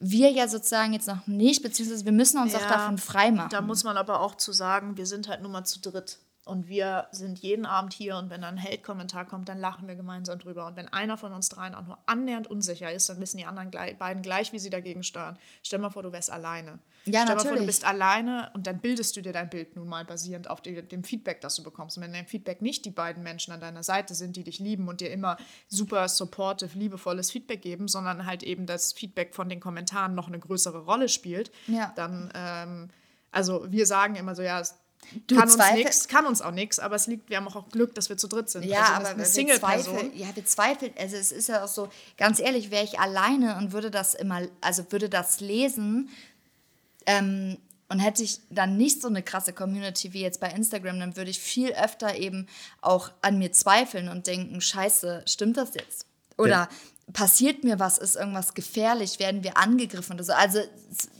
[0.00, 3.50] wir ja sozusagen jetzt noch nicht, beziehungsweise wir müssen uns auch Ja, davon freimachen.
[3.50, 6.18] Da muss man aber auch zu sagen, wir sind halt nur mal zu dritt.
[6.46, 9.94] Und wir sind jeden Abend hier und wenn dann ein Hate-Kommentar kommt, dann lachen wir
[9.94, 10.66] gemeinsam drüber.
[10.66, 13.70] Und wenn einer von uns dreien auch nur annähernd unsicher ist, dann wissen die anderen
[13.70, 15.38] gleich, beiden gleich, wie sie dagegen steuern.
[15.62, 16.78] Stell mal vor, du wärst alleine.
[17.04, 17.66] Ja, Stell mal vor, du natürlich.
[17.66, 21.04] bist alleine und dann bildest du dir dein Bild nun mal basierend auf die, dem
[21.04, 21.98] Feedback, das du bekommst.
[21.98, 24.88] Und wenn dein Feedback nicht die beiden Menschen an deiner Seite sind, die dich lieben
[24.88, 25.36] und dir immer
[25.68, 30.38] super supportive, liebevolles Feedback geben, sondern halt eben das Feedback von den Kommentaren noch eine
[30.38, 31.92] größere Rolle spielt, Ja.
[31.96, 32.88] dann, ähm,
[33.30, 34.62] also wir sagen immer so, ja,
[35.26, 37.94] Du kann uns nichts, kann uns auch nichts, aber es liegt, wir haben auch Glück,
[37.94, 38.64] dass wir zu dritt sind.
[38.64, 39.94] Ja, also, aber eine wir Single-Person.
[39.94, 43.56] zweifeln, ja, wir zweifeln, also es ist ja auch so, ganz ehrlich, wäre ich alleine
[43.56, 46.10] und würde das immer, also würde das lesen
[47.06, 47.58] ähm,
[47.88, 51.30] und hätte ich dann nicht so eine krasse Community wie jetzt bei Instagram, dann würde
[51.30, 52.46] ich viel öfter eben
[52.80, 56.06] auch an mir zweifeln und denken, scheiße, stimmt das jetzt?
[56.36, 56.68] Oder
[57.12, 60.32] passiert mir was, ist irgendwas gefährlich, werden wir angegriffen oder so.
[60.32, 60.60] Also,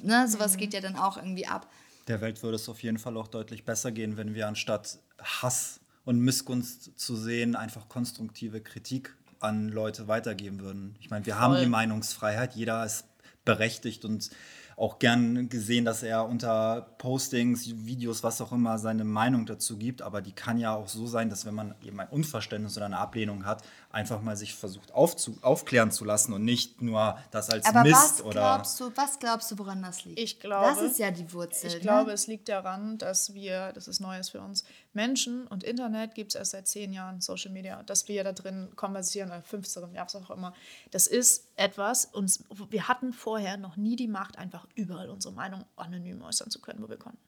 [0.02, 1.68] ne, sowas geht ja dann auch irgendwie ab.
[2.08, 5.80] Der Welt würde es auf jeden Fall auch deutlich besser gehen, wenn wir anstatt Hass
[6.04, 10.96] und Missgunst zu sehen, einfach konstruktive Kritik an Leute weitergeben würden.
[11.00, 11.64] Ich meine, wir haben Voll.
[11.64, 13.04] die Meinungsfreiheit, jeder ist
[13.44, 14.30] berechtigt und
[14.76, 20.00] auch gern gesehen, dass er unter Postings, Videos, was auch immer, seine Meinung dazu gibt.
[20.00, 22.96] Aber die kann ja auch so sein, dass wenn man eben ein Unverständnis oder eine
[22.96, 27.66] Ablehnung hat, einfach mal sich versucht aufzu aufklären zu lassen und nicht nur das als
[27.66, 28.32] Aber Mist was oder.
[28.32, 30.18] glaubst du, was glaubst du, woran das liegt?
[30.18, 31.66] Ich glaube- Das ist ja die Wurzel.
[31.66, 31.80] Ich ne?
[31.80, 36.32] glaube, es liegt daran, dass wir, das ist Neues für uns, Menschen und Internet gibt
[36.32, 40.04] es erst seit zehn Jahren, Social Media, dass wir da drin konversieren, oder 15, ja,
[40.04, 40.54] was auch immer.
[40.92, 45.64] Das ist etwas, uns, wir hatten vorher noch nie die Macht, einfach überall unsere Meinung
[45.76, 47.18] anonym äußern zu können, wo wir konnten.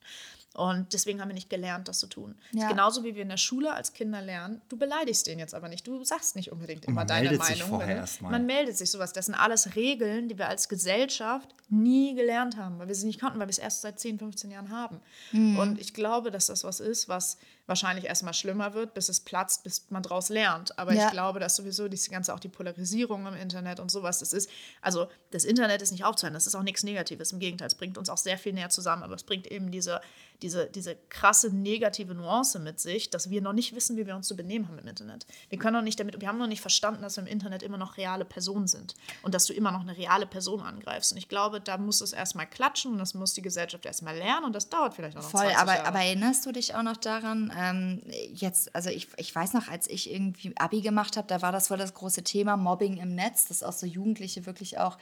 [0.54, 2.34] Und deswegen haben wir nicht gelernt, das zu tun.
[2.52, 2.68] Ja.
[2.68, 5.86] Genauso wie wir in der Schule als Kinder lernen, du beleidigst den jetzt aber nicht,
[5.86, 7.70] du sagst nicht unbedingt immer man deine meldet sich Meinung.
[7.70, 8.30] vorher wenn- erst mal.
[8.30, 9.12] Man meldet sich sowas.
[9.14, 13.20] Das sind alles Regeln, die wir als Gesellschaft nie gelernt haben, weil wir sie nicht
[13.20, 15.00] konnten, weil wir es erst seit 10, 15 Jahren haben.
[15.32, 19.62] Und ich glaube, dass das was ist, was wahrscheinlich erstmal schlimmer wird, bis es platzt,
[19.62, 20.79] bis man daraus lernt.
[20.79, 21.07] Aber Ja.
[21.07, 24.51] ich glaube, dass sowieso diese ganze auch die Polarisierung im Internet und sowas, das ist,
[24.81, 27.33] also das Internet ist nicht aufzuhören, das ist auch nichts Negatives.
[27.33, 30.01] Im Gegenteil, es bringt uns auch sehr viel näher zusammen, aber es bringt eben diese,
[30.42, 34.27] diese, diese krasse negative Nuance mit sich, dass wir noch nicht wissen, wie wir uns
[34.27, 35.25] zu benehmen haben im Internet.
[35.48, 37.79] Wir können noch nicht damit, wir haben noch nicht verstanden, dass wir im Internet immer
[37.79, 41.12] noch reale Personen sind und dass du immer noch eine reale Person angreifst.
[41.12, 44.46] Und ich glaube, da muss es erstmal klatschen und das muss die Gesellschaft erstmal lernen
[44.46, 45.87] und das dauert vielleicht auch noch Voll, 20 aber, Jahre.
[45.87, 49.88] aber erinnerst du dich auch noch daran, ähm, jetzt, also ich, ich weiß noch, als
[49.88, 53.46] ich irgendwie Abi gemacht habe, da war das voll das große Thema Mobbing im Netz,
[53.46, 54.98] dass auch so Jugendliche wirklich auch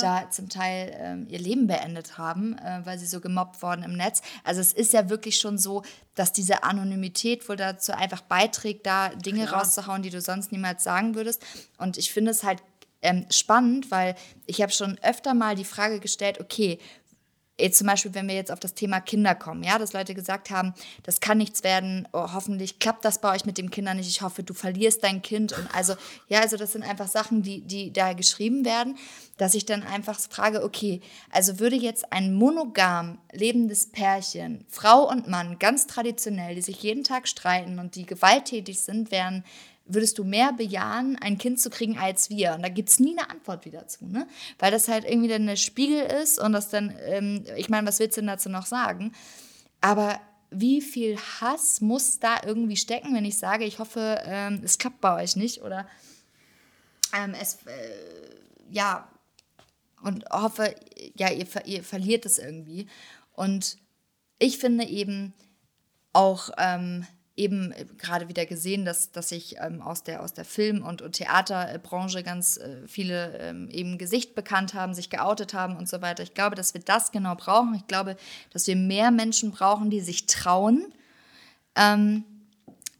[0.00, 3.96] da zum Teil ähm, ihr Leben beendet haben, äh, weil sie so gemobbt wurden im
[3.96, 4.22] Netz.
[4.44, 5.82] Also es ist ja wirklich schon so,
[6.14, 9.60] dass diese Anonymität wohl dazu einfach beiträgt, da Dinge Klar.
[9.60, 11.44] rauszuhauen, die du sonst niemals sagen würdest.
[11.78, 12.62] Und ich finde es halt
[13.02, 16.78] ähm, spannend, weil ich habe schon öfter mal die Frage gestellt, okay,
[17.58, 20.50] jetzt zum Beispiel, wenn wir jetzt auf das Thema Kinder kommen, ja, dass Leute gesagt
[20.50, 24.08] haben, das kann nichts werden, oh, hoffentlich klappt das bei euch mit dem Kindern nicht,
[24.08, 25.94] ich hoffe, du verlierst dein Kind und also,
[26.28, 28.96] ja, also das sind einfach Sachen, die, die da geschrieben werden,
[29.36, 35.28] dass ich dann einfach frage, okay, also würde jetzt ein monogam lebendes Pärchen, Frau und
[35.28, 39.44] Mann, ganz traditionell, die sich jeden Tag streiten und die gewalttätig sind, wären
[39.88, 42.54] würdest du mehr bejahen, ein Kind zu kriegen als wir?
[42.54, 44.28] Und da gibt es nie eine Antwort wieder zu, ne?
[44.58, 47.98] Weil das halt irgendwie dann der Spiegel ist und das dann, ähm, ich meine, was
[47.98, 49.12] willst du denn dazu noch sagen?
[49.80, 50.20] Aber
[50.50, 55.00] wie viel Hass muss da irgendwie stecken, wenn ich sage, ich hoffe, ähm, es klappt
[55.00, 55.86] bei euch nicht oder
[57.16, 59.08] ähm, es, äh, ja,
[60.02, 60.74] und hoffe,
[61.16, 62.86] ja, ihr, ihr verliert es irgendwie.
[63.32, 63.78] Und
[64.38, 65.34] ich finde eben
[66.12, 67.06] auch ähm,
[67.38, 71.12] eben gerade wieder gesehen, dass, dass ich ähm, aus, der, aus der Film- und, und
[71.12, 76.22] Theaterbranche ganz äh, viele ähm, eben Gesicht bekannt haben, sich geoutet haben und so weiter.
[76.22, 77.74] Ich glaube, dass wir das genau brauchen.
[77.74, 78.16] Ich glaube,
[78.52, 80.92] dass wir mehr Menschen brauchen, die sich trauen.
[81.76, 82.24] Ähm,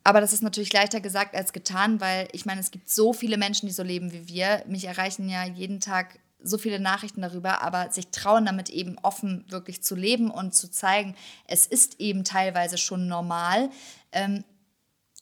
[0.05, 3.37] aber das ist natürlich leichter gesagt als getan, weil ich meine, es gibt so viele
[3.37, 4.62] Menschen, die so leben wie wir.
[4.66, 9.44] Mich erreichen ja jeden Tag so viele Nachrichten darüber, aber sich trauen damit eben offen
[9.48, 11.14] wirklich zu leben und zu zeigen,
[11.46, 13.70] es ist eben teilweise schon normal,
[14.12, 14.44] ähm,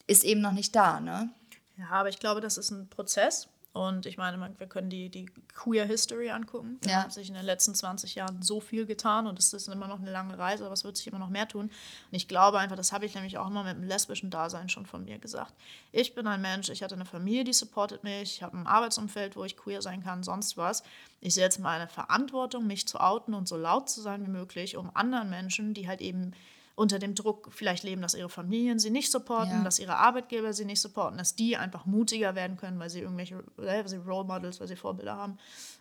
[0.06, 1.00] ist eben noch nicht da.
[1.00, 1.30] Ne?
[1.76, 3.48] Ja, aber ich glaube, das ist ein Prozess.
[3.76, 6.78] Und ich meine, wir können die, die Queer History angucken.
[6.80, 7.02] Da ja.
[7.02, 10.00] hat sich in den letzten 20 Jahren so viel getan und es ist immer noch
[10.00, 11.66] eine lange Reise, aber es wird sich immer noch mehr tun.
[11.66, 11.72] Und
[12.10, 15.04] ich glaube einfach, das habe ich nämlich auch immer mit dem lesbischen Dasein schon von
[15.04, 15.52] mir gesagt.
[15.92, 19.36] Ich bin ein Mensch, ich hatte eine Familie, die supportet mich, ich habe ein Arbeitsumfeld,
[19.36, 20.82] wo ich queer sein kann, sonst was.
[21.20, 24.78] Ich sehe jetzt meine Verantwortung, mich zu outen und so laut zu sein wie möglich,
[24.78, 26.32] um anderen Menschen, die halt eben
[26.76, 29.64] unter dem Druck vielleicht leben, dass ihre Familien sie nicht supporten, ja.
[29.64, 33.42] dass ihre Arbeitgeber sie nicht supporten, dass die einfach mutiger werden können, weil sie irgendwelche
[33.56, 35.38] weil sie Role Models, weil sie Vorbilder haben.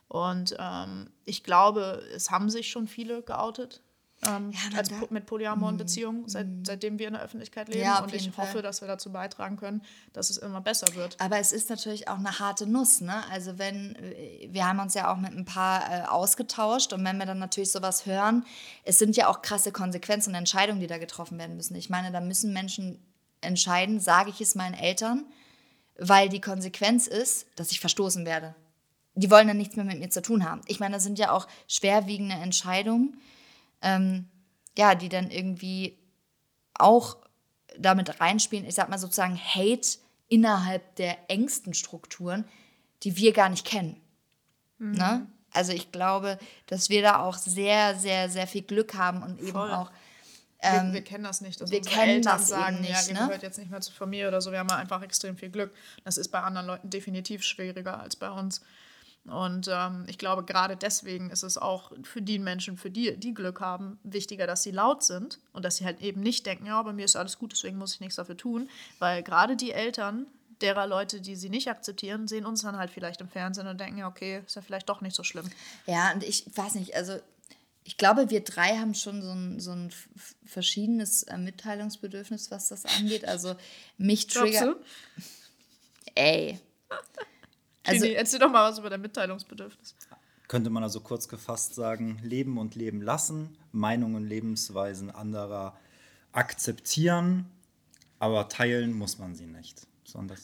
[0.08, 3.82] Und ähm, ich glaube, es haben sich schon viele geoutet
[4.28, 5.80] ähm, ja, als, mit polyamoren mhm.
[5.80, 6.66] Beziehungen, seit, mhm.
[6.66, 7.82] seitdem wir in der Öffentlichkeit leben.
[7.82, 8.62] Ja, und ich hoffe, Fall.
[8.62, 9.82] dass wir dazu beitragen können,
[10.14, 11.20] dass es immer besser wird.
[11.20, 13.02] Aber es ist natürlich auch eine harte Nuss.
[13.02, 13.24] Ne?
[13.32, 13.96] Also wenn,
[14.50, 17.72] wir haben uns ja auch mit ein paar äh, ausgetauscht und wenn wir dann natürlich
[17.72, 18.46] sowas hören,
[18.84, 21.76] es sind ja auch krasse Konsequenzen und Entscheidungen, die da getroffen werden müssen.
[21.76, 23.00] Ich meine, da müssen Menschen
[23.42, 25.26] entscheiden, sage ich es meinen Eltern,
[25.98, 28.56] weil die Konsequenz ist, dass ich verstoßen werde.
[29.16, 30.62] Die wollen dann nichts mehr mit mir zu tun haben.
[30.68, 33.18] Ich meine, das sind ja auch schwerwiegende Entscheidungen
[33.86, 34.28] ähm,
[34.78, 35.98] ja, die dann irgendwie
[36.74, 37.18] auch
[37.78, 42.46] damit reinspielen, ich sag mal sozusagen Hate innerhalb der engsten Strukturen,
[43.04, 44.02] die wir gar nicht kennen.
[44.80, 44.92] Mhm.
[44.94, 45.28] Ne?
[45.52, 49.52] Also ich glaube, dass wir da auch sehr, sehr, sehr viel Glück haben und eben
[49.52, 49.72] Voll.
[49.72, 49.92] auch.
[50.60, 53.02] Ähm, wir, wir, kennen das nicht, dass wir unsere kennen Eltern das sagen, nicht, ja,
[53.08, 53.28] ihr ne?
[53.28, 54.52] gehört jetzt nicht mehr zur Familie oder so.
[54.52, 55.74] Wir haben einfach extrem viel Glück.
[56.04, 58.62] Das ist bei anderen Leuten definitiv schwieriger als bei uns.
[59.28, 63.34] Und ähm, ich glaube, gerade deswegen ist es auch für die Menschen, für die, die
[63.34, 66.82] Glück haben, wichtiger, dass sie laut sind und dass sie halt eben nicht denken, ja,
[66.84, 68.70] bei mir ist alles gut, deswegen muss ich nichts dafür tun.
[69.00, 70.28] Weil gerade die Eltern
[70.62, 73.98] derer Leute, die sie nicht akzeptieren, sehen uns dann halt vielleicht im Fernsehen und denken,
[73.98, 75.50] ja, okay, ist ja vielleicht doch nicht so schlimm.
[75.88, 77.20] Ja, und ich weiß nicht, also
[77.84, 79.92] ich glaube, wir drei haben schon so ein, so ein
[80.46, 83.26] verschiedenes äh, Mitteilungsbedürfnis, was das angeht.
[83.26, 83.56] Also
[83.98, 84.78] mich triggert.
[86.16, 86.60] Ey.
[87.86, 89.96] Also, Kini, erzähl doch mal was über dein Mitteilungsbedürfnis.
[90.48, 95.78] Könnte man also kurz gefasst sagen, leben und leben lassen, Meinungen und Lebensweisen anderer
[96.32, 97.46] akzeptieren,
[98.20, 99.88] aber teilen muss man sie nicht.
[100.04, 100.38] Sondern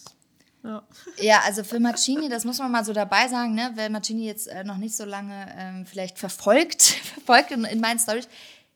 [0.63, 0.83] ja.
[1.17, 3.71] ja, also für Maccini, das muss man mal so dabei sagen, ne?
[3.75, 6.81] wer Maccini jetzt äh, noch nicht so lange ähm, vielleicht verfolgt,
[7.13, 8.27] verfolgt in, in meinen Storys,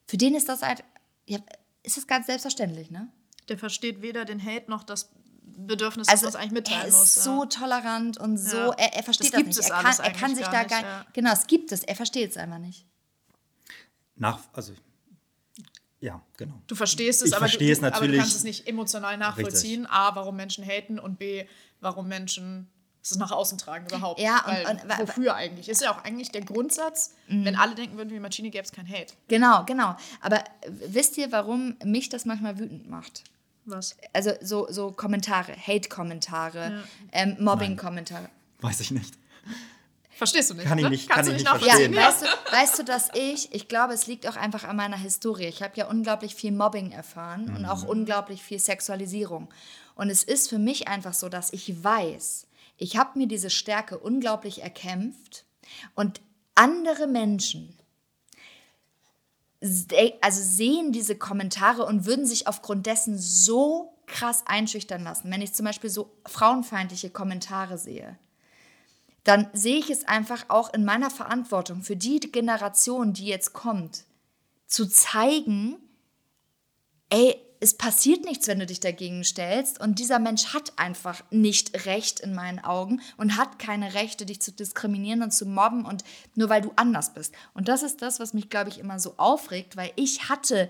[0.07, 0.83] für den ist das halt,
[1.27, 1.39] ja,
[1.83, 3.07] ist das ganz selbstverständlich, ne?
[3.49, 5.11] Der versteht weder den Hate noch das
[5.57, 7.13] Bedürfnis, also, man eigentlich mitteilen er ist muss.
[7.15, 7.49] so ja.
[7.49, 8.73] tolerant und so, ja.
[8.77, 9.69] er, er, versteht das, das nicht.
[9.69, 11.05] Er kann, er kann sich da gar, nicht, ja.
[11.13, 12.85] genau, es gibt es, er versteht es einfach nicht.
[14.15, 14.73] Nach, also
[15.99, 16.61] ja, genau.
[16.67, 19.81] Du verstehst es, aber, du, es aber, du, kannst es nicht emotional nachvollziehen.
[19.81, 19.97] Richtig.
[19.97, 21.45] A, warum Menschen haten und B,
[21.79, 22.69] warum Menschen
[23.01, 24.19] es nach außen tragen überhaupt.
[24.19, 25.69] Ja, und, und wofür eigentlich?
[25.69, 27.45] Ist ja auch eigentlich der Grundsatz, mhm.
[27.45, 29.13] wenn alle denken würden, wie Maschine gäbe es kein Hate.
[29.27, 29.95] Genau, genau.
[30.21, 33.23] Aber wisst ihr, warum mich das manchmal wütend macht?
[33.65, 33.97] Was?
[34.13, 36.83] Also so, so Kommentare, Hate-Kommentare, ja.
[37.11, 38.29] ähm, Mobbing-Kommentare.
[38.61, 39.15] Weiß ich nicht.
[40.15, 40.65] Verstehst du nicht?
[40.65, 40.89] Kann ich ne?
[40.91, 41.93] nicht, kann ich nicht verstehen.
[41.93, 44.97] Ja, weißt, du, weißt du, dass ich, ich glaube, es liegt auch einfach an meiner
[44.97, 45.45] Historie.
[45.45, 47.55] Ich habe ja unglaublich viel Mobbing erfahren mhm.
[47.57, 49.49] und auch unglaublich viel Sexualisierung.
[49.95, 52.47] Und es ist für mich einfach so, dass ich weiß,
[52.77, 55.43] ich habe mir diese Stärke unglaublich erkämpft
[55.95, 56.21] und
[56.55, 57.75] andere Menschen
[60.21, 65.31] also sehen diese Kommentare und würden sich aufgrund dessen so krass einschüchtern lassen.
[65.31, 68.17] Wenn ich zum Beispiel so frauenfeindliche Kommentare sehe,
[69.23, 74.05] dann sehe ich es einfach auch in meiner Verantwortung für die Generation, die jetzt kommt,
[74.67, 75.77] zu zeigen,
[77.09, 79.79] ey, es passiert nichts, wenn du dich dagegen stellst.
[79.79, 84.41] Und dieser Mensch hat einfach nicht Recht in meinen Augen und hat keine Rechte, dich
[84.41, 86.03] zu diskriminieren und zu mobben und
[86.35, 87.33] nur weil du anders bist.
[87.53, 90.69] Und das ist das, was mich, glaube ich, immer so aufregt, weil ich hatte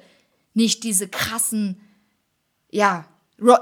[0.53, 1.79] nicht diese krassen,
[2.69, 3.05] ja,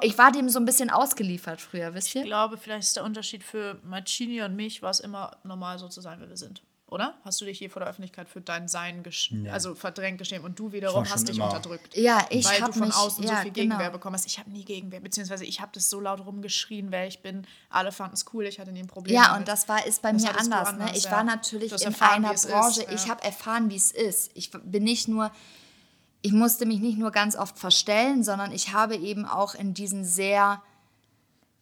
[0.01, 2.21] ich war dem so ein bisschen ausgeliefert früher, wisst ihr?
[2.21, 5.87] Ich glaube, vielleicht ist der Unterschied für Mancini und mich, war es immer normal so
[5.87, 6.61] zu sein, wie wir sind.
[6.93, 7.15] Oder?
[7.25, 9.49] Hast du dich je vor der Öffentlichkeit für dein Sein gesch Nee.
[9.49, 11.97] also verdrängt geschämt und du wiederum hast dich immer- unterdrückt?
[11.97, 13.75] Ja, ich weil hab du von mich- außen so ja, viel genau.
[13.75, 14.25] Gegenwehr bekommen hast.
[14.27, 17.45] Ich habe nie Gegenwehr, beziehungsweise ich habe das so laut rumgeschrien, wer ich bin.
[17.69, 19.39] Alle fanden es cool, ich hatte nie ein Problem Ja, damit.
[19.39, 20.71] und das war ist bei Das mir du anders.
[20.73, 20.79] Ne?
[20.83, 21.11] anders, Ich ja.
[21.11, 22.91] war natürlich in erfahren, einer es ist, Branche, ja.
[22.93, 24.31] ich habe erfahren, wie es ist.
[24.35, 25.31] Ich bin nicht nur,
[26.21, 30.05] ich musste mich nicht nur ganz oft verstellen, sondern ich habe eben auch in diesen
[30.05, 30.61] sehr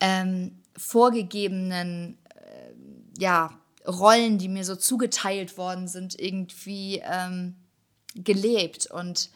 [0.02, 3.52] ähm, vorgegebenen äh, ja,
[3.88, 7.56] Rollen, die mir so zugeteilt worden sind, irgendwie ähm,
[8.16, 9.30] gelebt und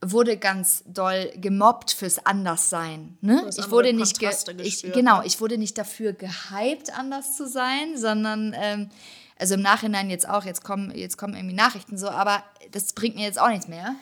[0.00, 3.16] wurde ganz doll gemobbt fürs Anderssein.
[3.20, 3.48] Ne?
[3.56, 4.20] Ich wurde nicht
[4.62, 8.90] ich, genau, ich wurde nicht dafür gehypt, anders zu sein, sondern ähm,
[9.38, 13.16] also im Nachhinein jetzt auch, jetzt kommen, jetzt kommen irgendwie Nachrichten so, aber das bringt
[13.16, 13.94] mir jetzt auch nichts mehr.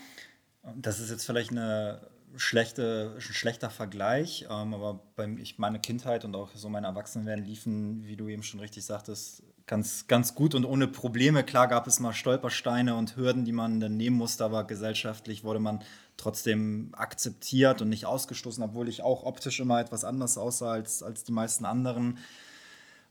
[0.77, 2.01] Das ist jetzt vielleicht eine
[2.37, 7.45] schlechte, ein schlechter Vergleich, ähm, aber bei ich, meine Kindheit und auch so meine Erwachsenenwerden
[7.45, 11.43] liefen, wie du eben schon richtig sagtest, ganz, ganz gut und ohne Probleme.
[11.45, 15.61] Klar gab es mal Stolpersteine und Hürden, die man dann nehmen musste, aber gesellschaftlich wurde
[15.61, 15.83] man
[16.17, 21.25] trotzdem akzeptiert und nicht ausgestoßen, obwohl ich auch optisch immer etwas anders aussah als, als
[21.25, 22.19] die meisten anderen.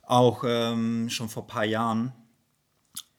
[0.03, 2.13] Auch ähm, schon vor ein paar Jahren.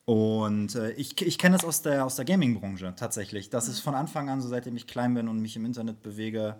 [0.05, 3.51] Und äh, ich, ich kenne das aus der, aus der Gaming-Branche tatsächlich.
[3.51, 6.57] Das ist von Anfang an so, seitdem ich klein bin und mich im Internet bewege,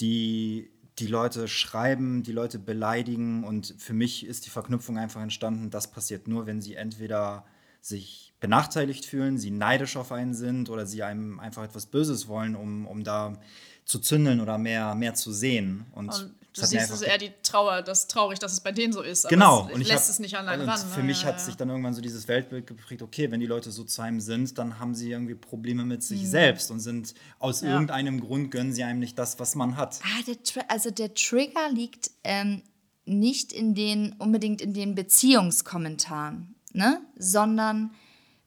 [0.00, 3.44] die, die Leute schreiben, die Leute beleidigen.
[3.44, 7.44] Und für mich ist die Verknüpfung einfach entstanden, das passiert nur, wenn sie entweder
[7.80, 12.54] sich benachteiligt fühlen, sie neidisch auf einen sind oder sie einem einfach etwas Böses wollen,
[12.56, 13.38] um, um da
[13.84, 15.86] zu zündeln oder mehr, mehr zu sehen.
[15.92, 19.02] Und, Und du siehst es eher die Trauer, das traurig, dass es bei denen so
[19.02, 19.24] ist.
[19.26, 19.66] Aber Genau.
[19.68, 20.78] Es und ich lässt hab- es nicht allein ran.
[20.78, 21.06] Für ne?
[21.06, 21.44] mich Ja, hat ja.
[21.44, 24.58] sich dann irgendwann so dieses Weltbild geprägt, okay, wenn die Leute so zu einem sind,
[24.58, 26.04] dann haben sie irgendwie Probleme mit Mhm.
[26.04, 30.00] sich selbst und sind aus irgendeinem Grund gönnen sie einem nicht das, was man hat.
[30.02, 30.36] Ah, der
[30.70, 32.62] also der Trigger liegt ähm,
[33.04, 37.00] nicht in den, unbedingt in den Beziehungskommentaren, ne?
[37.18, 37.90] sondern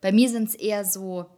[0.02, 1.30] bei mir sind es eher so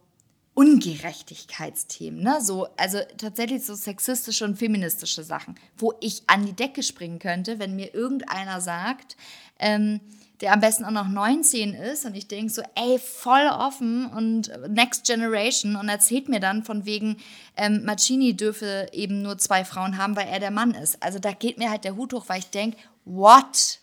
[0.54, 2.38] Ungerechtigkeitsthemen, ne?
[2.40, 7.58] So, also tatsächlich so sexistische und feministische Sachen, wo ich an die Decke springen könnte,
[7.58, 9.16] wenn mir irgendeiner sagt,
[9.58, 10.00] ähm,
[10.40, 14.50] der am besten auch noch 19 ist und ich denke so, ey, voll offen und
[14.68, 17.16] Next Generation und erzählt mir dann von wegen,
[17.56, 21.02] ähm, Macini dürfe eben nur zwei Frauen haben, weil er der Mann ist.
[21.02, 23.80] Also da geht mir halt der Hut hoch, weil ich denke, what?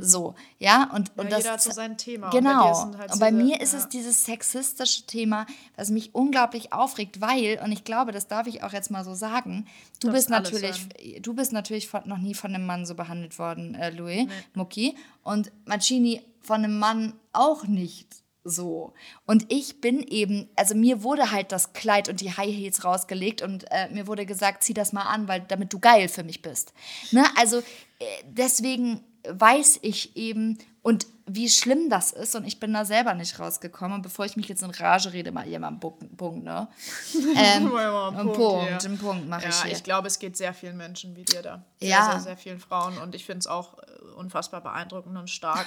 [0.00, 2.26] So, ja, und, und Ja, das jeder hat so sein Thema.
[2.26, 2.98] Und bei Genau.
[2.98, 3.78] halt und bei diese- mir ist ja.
[3.78, 5.46] es dieses sexistische Thema,
[5.76, 9.14] was mich unglaublich aufregt, weil, und ich glaube, das darf ich auch jetzt mal so
[9.14, 9.66] sagen,
[10.00, 10.88] du bist natürlich,
[11.20, 14.96] du bist natürlich von, noch nie von einem Mann so behandelt worden, äh, Louis, Mucki,
[15.22, 18.08] und Macini von einem Mann auch nicht
[18.44, 18.92] so.
[19.24, 23.40] Und ich bin eben, also mir wurde halt das Kleid und die High Heels rausgelegt
[23.42, 26.42] und äh, mir wurde gesagt, zieh das mal an, weil damit du geil für mich
[26.42, 26.72] bist.
[27.12, 27.24] Ne?
[27.36, 27.62] Also äh,
[28.26, 33.38] deswegen weiß ich eben und wie schlimm das ist und ich bin da selber nicht
[33.38, 33.94] rausgekommen.
[33.96, 36.66] Und bevor ich mich jetzt in Rage rede, mal jemand Punkt, Punkt ne?
[37.36, 38.78] Ähm, einen Punkt, Punkt, ja.
[38.78, 39.72] einen Punkt mache ich Ja, hier.
[39.72, 41.64] ich glaube, es geht sehr vielen Menschen wie dir da.
[41.80, 42.10] Sehr, Ja.
[42.12, 42.98] sehr, sehr vielen Frauen.
[42.98, 43.82] Und ich finde es auch äh,
[44.16, 45.66] unfassbar beeindruckend und stark,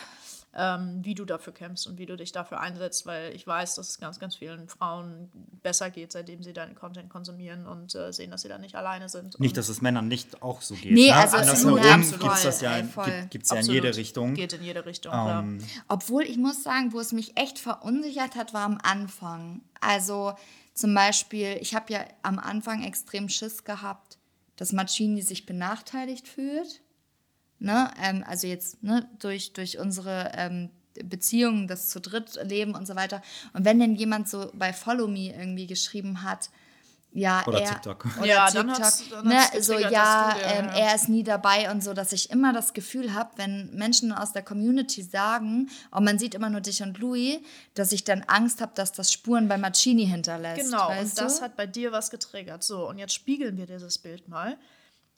[0.57, 3.89] ähm, wie du dafür kämpfst und wie du dich dafür einsetzt, weil ich weiß, dass
[3.89, 5.29] es ganz, ganz vielen Frauen
[5.61, 9.09] besser geht, seitdem sie deinen Content konsumieren und äh, sehen, dass sie da nicht alleine
[9.09, 9.37] sind.
[9.39, 10.93] Nicht, dass es Männern nicht auch so geht.
[10.93, 11.15] Nee, ne?
[11.15, 13.05] also Andersherum gibt es das ja, ey, in- voll.
[13.05, 14.33] gibt, gibt's ja in jede Richtung.
[14.33, 15.57] Geht in jede Richtung, Ähm,
[15.89, 19.61] Obwohl ich muss sagen, wo es mich echt verunsichert hat, war am Anfang.
[19.81, 20.33] Also
[20.73, 24.17] zum Beispiel, ich habe ja am Anfang extrem Schiss gehabt,
[24.55, 26.81] dass Macini sich benachteiligt fühlt.
[27.59, 27.89] Ne?
[28.01, 30.69] Ähm, also jetzt ne, durch, durch unsere ähm,
[31.03, 33.21] Beziehungen, das zu dritt leben und so weiter.
[33.53, 36.49] Und wenn denn jemand so bei Follow Me irgendwie geschrieben hat,
[37.17, 38.05] ja, Oder er, TikTok.
[38.17, 40.65] Oder Ja, TikTok, dann hat's- dann ne, hat's so getriggert, ja, dass du der- ähm,
[40.65, 40.75] ja.
[40.89, 44.33] er ist nie dabei und so, dass ich immer das Gefühl habe, wenn Menschen aus
[44.33, 47.37] der Community sagen, oh, man sieht immer nur dich und Louis,
[47.73, 50.65] dass ich dann Angst habe, dass das Spuren bei Macini hinterlässt.
[50.65, 51.43] Genau, weißt und das du?
[51.45, 52.63] hat bei dir was getriggert.
[52.63, 54.57] So, und jetzt spiegeln wir dieses Bild mal.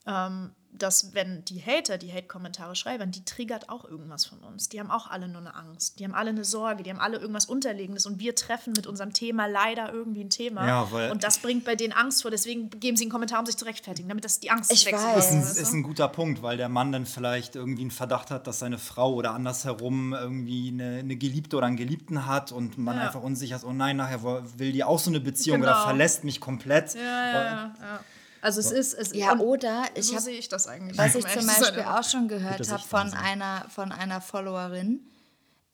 [0.06, 4.70] Ähm, dass, wenn die Hater die Hate-Kommentare schreiben, die triggert auch irgendwas von uns.
[4.70, 6.00] Die haben auch alle nur eine Angst.
[6.00, 6.84] Die haben alle eine Sorge.
[6.84, 8.06] Die haben alle irgendwas Unterlegendes.
[8.06, 10.68] Und wir treffen mit unserem Thema leider irgendwie ein Thema.
[10.68, 12.32] Ja, weil- und das bringt bei denen Angst vor.
[12.32, 15.04] Deswegen geben sie einen Kommentar, um sich zu rechtfertigen, damit das die Angst Ich wechselt.
[15.04, 15.16] weiß.
[15.16, 18.32] Das ist ein, ist ein guter Punkt, weil der Mann dann vielleicht irgendwie einen Verdacht
[18.32, 22.78] hat, dass seine Frau oder andersherum irgendwie eine, eine Geliebte oder einen Geliebten hat und
[22.78, 23.04] man Ja.
[23.04, 24.24] einfach unsicher ist, oh nein, nachher
[24.58, 25.72] will die auch so eine Beziehung Genau.
[25.74, 26.94] oder verlässt mich komplett.
[26.96, 28.00] ja, ja, ja, ja.
[28.42, 30.98] Also es ist, es Ja, oder ich so habe sehe ich das eigentlich.
[30.98, 31.46] Was ich zum.
[31.48, 35.08] Beispiel auch schon gehört habe von einer, von einer Followerin,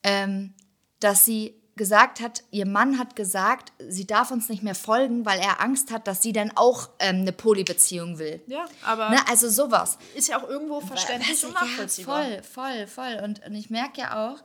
[0.02, 0.54] ähm,
[1.00, 5.40] dass sie gesagt hat, ihr Mann hat gesagt, sie darf uns nicht mehr folgen, weil
[5.40, 8.40] er Angst hat, dass sie dann auch ähm, eine Polybeziehung will.
[8.46, 9.98] Ja, aber Ne, also sowas.
[10.14, 12.28] ist ja auch irgendwo verständlich und nachvollziehbar.
[12.28, 13.24] Ja, voll, voll, voll.
[13.24, 14.42] Und, und ich merke ja auch,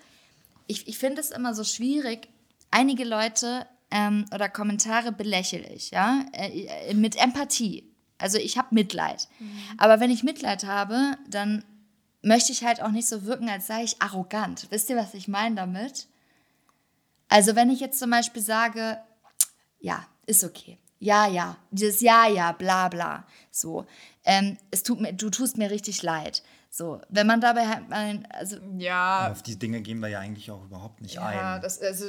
[0.67, 2.27] ich, ich finde es immer so schwierig.
[2.71, 7.88] Einige Leute ähm, oder Kommentare belächle ich, ja, äh, mit Empathie.
[8.19, 9.27] Also ich habe Mitleid.
[9.39, 9.61] Mhm.
[9.77, 11.63] Aber wenn ich Mitleid habe, dann
[12.21, 14.67] möchte ich halt auch nicht so wirken, als sei ich arrogant.
[14.69, 16.07] Wisst ihr, was ich meine damit?
[17.29, 18.99] Also wenn ich jetzt zum Beispiel sage,
[19.79, 20.77] ja, ist okay.
[20.99, 23.25] Ja, ja, dieses Ja, ja, bla, bla.
[23.51, 23.85] So,
[24.25, 26.43] ähm, es tut mir, du tust mir richtig leid.
[26.69, 27.83] So, wenn man dabei halt,
[28.29, 31.37] also ja, auf die Dinge gehen wir ja eigentlich auch überhaupt nicht ja, ein.
[31.37, 32.05] Ja, das, also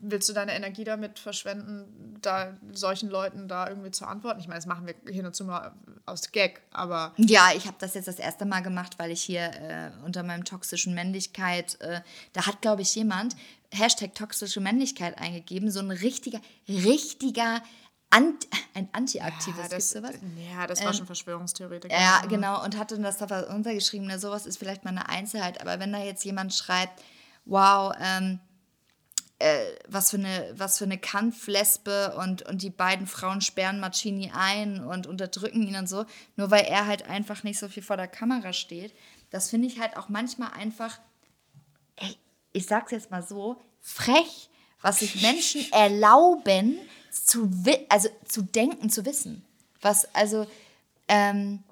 [0.00, 4.40] willst du deine Energie damit verschwenden, da solchen Leuten da irgendwie zu antworten?
[4.40, 5.72] Ich meine, das machen wir hin und zu mal
[6.06, 7.12] aus Gag, aber.
[7.16, 10.44] Ja, ich habe das jetzt das erste Mal gemacht, weil ich hier äh, unter meinem
[10.44, 12.00] toxischen Männlichkeit, äh,
[12.32, 13.36] da hat, glaube ich, jemand
[13.72, 17.62] Hashtag toxische Männlichkeit eingegeben, so ein richtiger, richtiger
[18.10, 20.14] Ant ein Antiaktives, ja, das, sowas?
[20.52, 21.92] Ja, das war ähm, schon Verschwörungstheoretiker.
[21.92, 25.80] Ja, genau, und hatte das da untergeschrieben, na, sowas ist vielleicht mal eine Einzelheit, aber
[25.80, 27.02] wenn da jetzt jemand schreibt,
[27.44, 28.38] wow, ähm,
[29.38, 34.30] äh, was für eine, was für eine Kampflesbe und, und die beiden Frauen sperren Marcini
[34.34, 36.04] ein und unterdrücken ihn und so,
[36.36, 38.94] nur weil er halt einfach nicht so viel vor der Kamera steht.
[39.30, 40.98] Das finde ich halt auch manchmal einfach,
[41.96, 42.16] ey,
[42.52, 44.48] ich sag's jetzt mal so, frech,
[44.80, 46.78] was sich Menschen erlauben,
[47.10, 47.50] zu,
[47.88, 49.44] also zu denken, zu wissen.
[49.80, 50.46] Was, also,
[51.08, 51.62] ähm,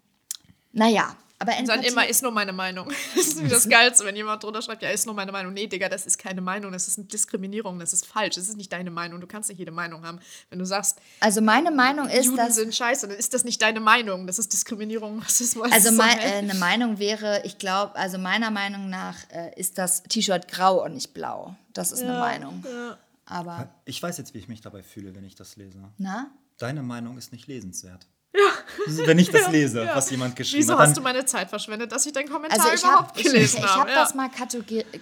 [0.72, 2.88] naja, aber Empathie dann immer ist nur meine Meinung.
[3.14, 5.52] Das ist das Geilste, wenn jemand drunter schreibt, ja, ist nur meine Meinung.
[5.52, 8.56] Nee, Digga, das ist keine Meinung, das ist eine Diskriminierung, das ist falsch, das ist
[8.56, 9.20] nicht deine Meinung.
[9.20, 10.20] Du kannst nicht jede Meinung haben.
[10.50, 13.60] Wenn du sagst, also meine Meinung ist, Juden dass sind scheiße, dann ist das nicht
[13.60, 14.26] deine Meinung.
[14.26, 15.70] Das ist Diskriminierung, Rassismus.
[15.72, 20.02] Also mein, äh, eine Meinung wäre, ich glaube, also meiner Meinung nach äh, ist das
[20.04, 21.56] T-Shirt grau und nicht blau.
[21.72, 22.64] Das ist ja, eine Meinung.
[22.64, 22.98] Ja.
[23.26, 25.78] Aber ich weiß jetzt, wie ich mich dabei fühle, wenn ich das lese.
[25.98, 26.30] Na?
[26.58, 28.06] Deine Meinung ist nicht lesenswert.
[28.34, 29.04] Ja.
[29.06, 29.94] Wenn ich das lese, ja.
[29.94, 30.78] was jemand geschrieben Wieso hat.
[30.78, 33.34] Wieso hast du meine Zeit verschwendet, dass ich deinen Kommentar also ich überhaupt hab, gelesen
[33.34, 33.90] ich, ich, ich habe.
[33.90, 34.30] Ich habe das mal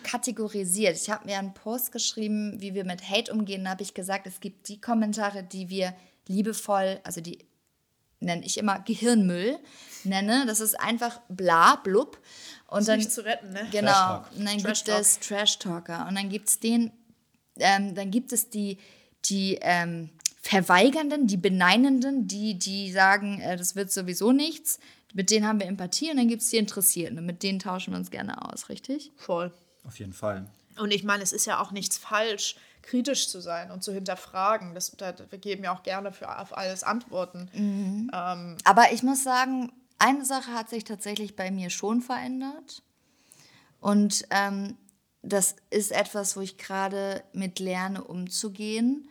[0.03, 0.97] kategorisiert.
[0.97, 3.65] Ich habe mir einen Post geschrieben, wie wir mit Hate umgehen.
[3.65, 5.95] Da habe ich gesagt, es gibt die Kommentare, die wir
[6.27, 7.39] liebevoll, also die
[8.21, 9.59] nenne ich immer Gehirnmüll
[10.05, 10.45] nenne.
[10.47, 12.19] Das ist einfach bla, blub.
[12.67, 13.67] Und dann, nicht zu retten, ne?
[13.71, 14.25] Genau.
[14.37, 16.07] Und dann Trash gibt es Trash-Talker.
[16.09, 16.93] Und dann gibt es den,
[17.59, 18.79] ähm, dann gibt es die,
[19.25, 20.11] die ähm,
[20.43, 24.79] Verweigernden, die Beneinenden, die, die sagen, äh, das wird sowieso nichts.
[25.13, 27.93] Mit denen haben wir Empathie und dann gibt es die Interessierten und mit denen tauschen
[27.93, 29.13] wir uns gerne aus, richtig?
[29.17, 29.53] Voll.
[29.85, 30.47] Auf jeden Fall.
[30.79, 34.75] Und ich meine, es ist ja auch nichts falsch, kritisch zu sein und zu hinterfragen.
[34.75, 37.51] Das, das wir geben ja auch gerne für, auf alles Antworten.
[37.53, 38.11] Mhm.
[38.15, 42.83] Ähm, Aber ich muss sagen, eine Sache hat sich tatsächlich bei mir schon verändert.
[43.81, 44.77] Und ähm,
[45.23, 49.10] das ist etwas, wo ich gerade mit lerne, umzugehen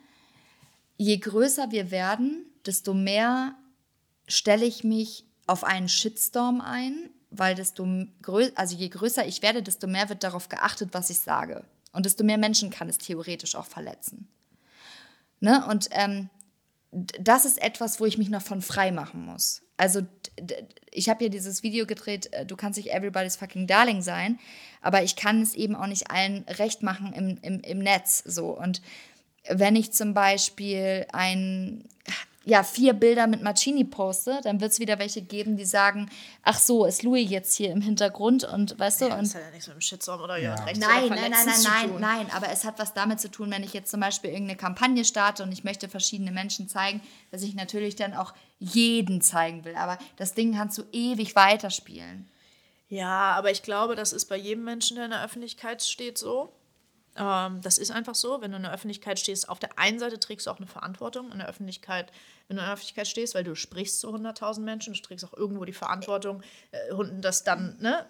[1.00, 3.56] je größer wir werden, desto mehr
[4.28, 7.88] stelle ich mich auf einen Shitstorm ein, weil desto
[8.22, 11.64] größer, also je größer ich werde, desto mehr wird darauf geachtet, was ich sage.
[11.94, 14.28] Und desto mehr Menschen kann es theoretisch auch verletzen.
[15.40, 15.66] Ne?
[15.68, 16.30] Und ähm,
[16.92, 19.62] das ist etwas, wo ich mich noch von frei machen muss.
[19.78, 20.02] Also
[20.92, 24.38] ich habe hier dieses Video gedreht, äh, du kannst nicht everybody's fucking darling sein,
[24.82, 28.50] aber ich kann es eben auch nicht allen recht machen im, im, im Netz so.
[28.50, 28.82] Und
[29.48, 31.86] wenn ich zum Beispiel ein,
[32.46, 36.10] ja, vier Bilder mit Marcini poste, dann wird es wieder welche geben, die sagen,
[36.44, 39.06] ach so, ist Louis jetzt hier im Hintergrund und weißt du.
[39.08, 40.56] Ja, und das hat ja nichts mit dem Shitstorm oder ja.
[40.56, 43.52] rechts nein, oder nein, nein, nein, nein, nein, aber es hat was damit zu tun,
[43.52, 47.44] wenn ich jetzt zum Beispiel irgendeine Kampagne starte und ich möchte verschiedene Menschen zeigen, dass
[47.44, 49.76] ich natürlich dann auch jeden zeigen will.
[49.76, 52.30] Aber das Ding kannst du ewig weiterspielen.
[52.90, 56.52] Ja, aber ich glaube, das ist bei jedem Menschen, der in der Öffentlichkeit steht, so.
[57.20, 59.50] Ähm, das ist einfach so, wenn du in der Öffentlichkeit stehst.
[59.50, 62.12] Auf der einen Seite trägst du auch eine Verantwortung in der Öffentlichkeit,
[62.48, 65.34] wenn du in der Öffentlichkeit stehst, weil du sprichst zu 100.000 Menschen, du trägst auch
[65.34, 66.42] irgendwo die Verantwortung,
[66.72, 66.80] äh,
[67.20, 68.06] das dann, ne?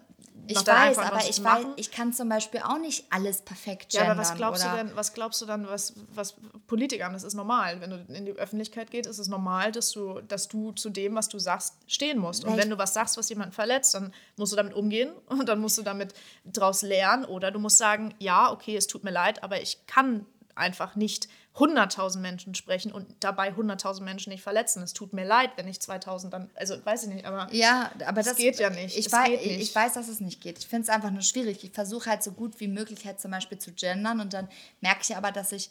[0.51, 4.07] Ich weiß, aber ich weiß, ich kann zum Beispiel auch nicht alles perfekt gendern.
[4.07, 4.71] Ja, aber was glaubst oder?
[4.71, 7.79] du denn, was glaubst du dann, was, was Politikern, das ist normal.
[7.81, 11.13] Wenn du in die Öffentlichkeit gehst, ist es normal, dass du, dass du zu dem,
[11.13, 12.45] was du sagst, stehen musst.
[12.45, 15.59] Und wenn du was sagst, was jemanden verletzt, dann musst du damit umgehen und dann
[15.59, 16.15] musst du damit
[16.45, 17.25] draus lernen.
[17.25, 21.29] Oder du musst sagen, ja, okay, es tut mir leid, aber ich kann einfach nicht
[21.55, 24.81] 100.000 Menschen sprechen und dabei 100.000 Menschen nicht verletzen.
[24.81, 28.23] Es tut mir leid, wenn ich 2.000 dann, also weiß ich nicht, aber, ja, aber
[28.23, 28.97] das geht ja nicht.
[28.97, 29.61] Ich, weiß, nicht.
[29.61, 30.59] ich weiß, dass es nicht geht.
[30.59, 31.63] Ich finde es einfach nur schwierig.
[31.63, 34.47] Ich versuche halt so gut wie möglich halt zum Beispiel zu gendern und dann
[34.79, 35.69] merke ich aber, dass ich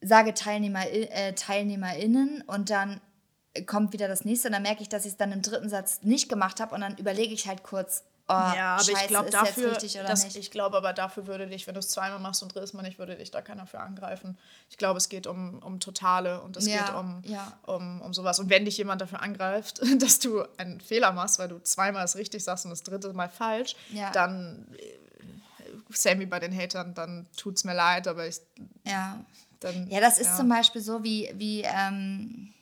[0.00, 3.00] sage Teilnehmer, äh, TeilnehmerInnen und dann
[3.66, 6.00] kommt wieder das nächste und dann merke ich, dass ich es dann im dritten Satz
[6.02, 9.30] nicht gemacht habe und dann überlege ich halt kurz, oh, ja, aber Scheiße, ich glaube
[9.30, 9.72] dafür,
[10.06, 12.82] das, ich glaube aber dafür würde dich, wenn du es zweimal machst und drittes Mal
[12.82, 14.38] nicht, würde dich da keiner für angreifen.
[14.70, 17.52] Ich glaube, es geht um, um Totale und es ja, geht um, ja.
[17.66, 18.38] um, um sowas.
[18.38, 22.16] Und wenn dich jemand dafür angreift, dass du einen Fehler machst, weil du zweimal es
[22.16, 24.10] richtig sagst und das dritte Mal falsch, ja.
[24.10, 24.66] dann
[25.90, 28.40] Sammy bei den Hatern, dann tut's mir leid, aber ich.
[28.84, 29.18] Ja.
[29.60, 32.52] Dann, Ja, das ist zum Beispiel so wie, wie ähm,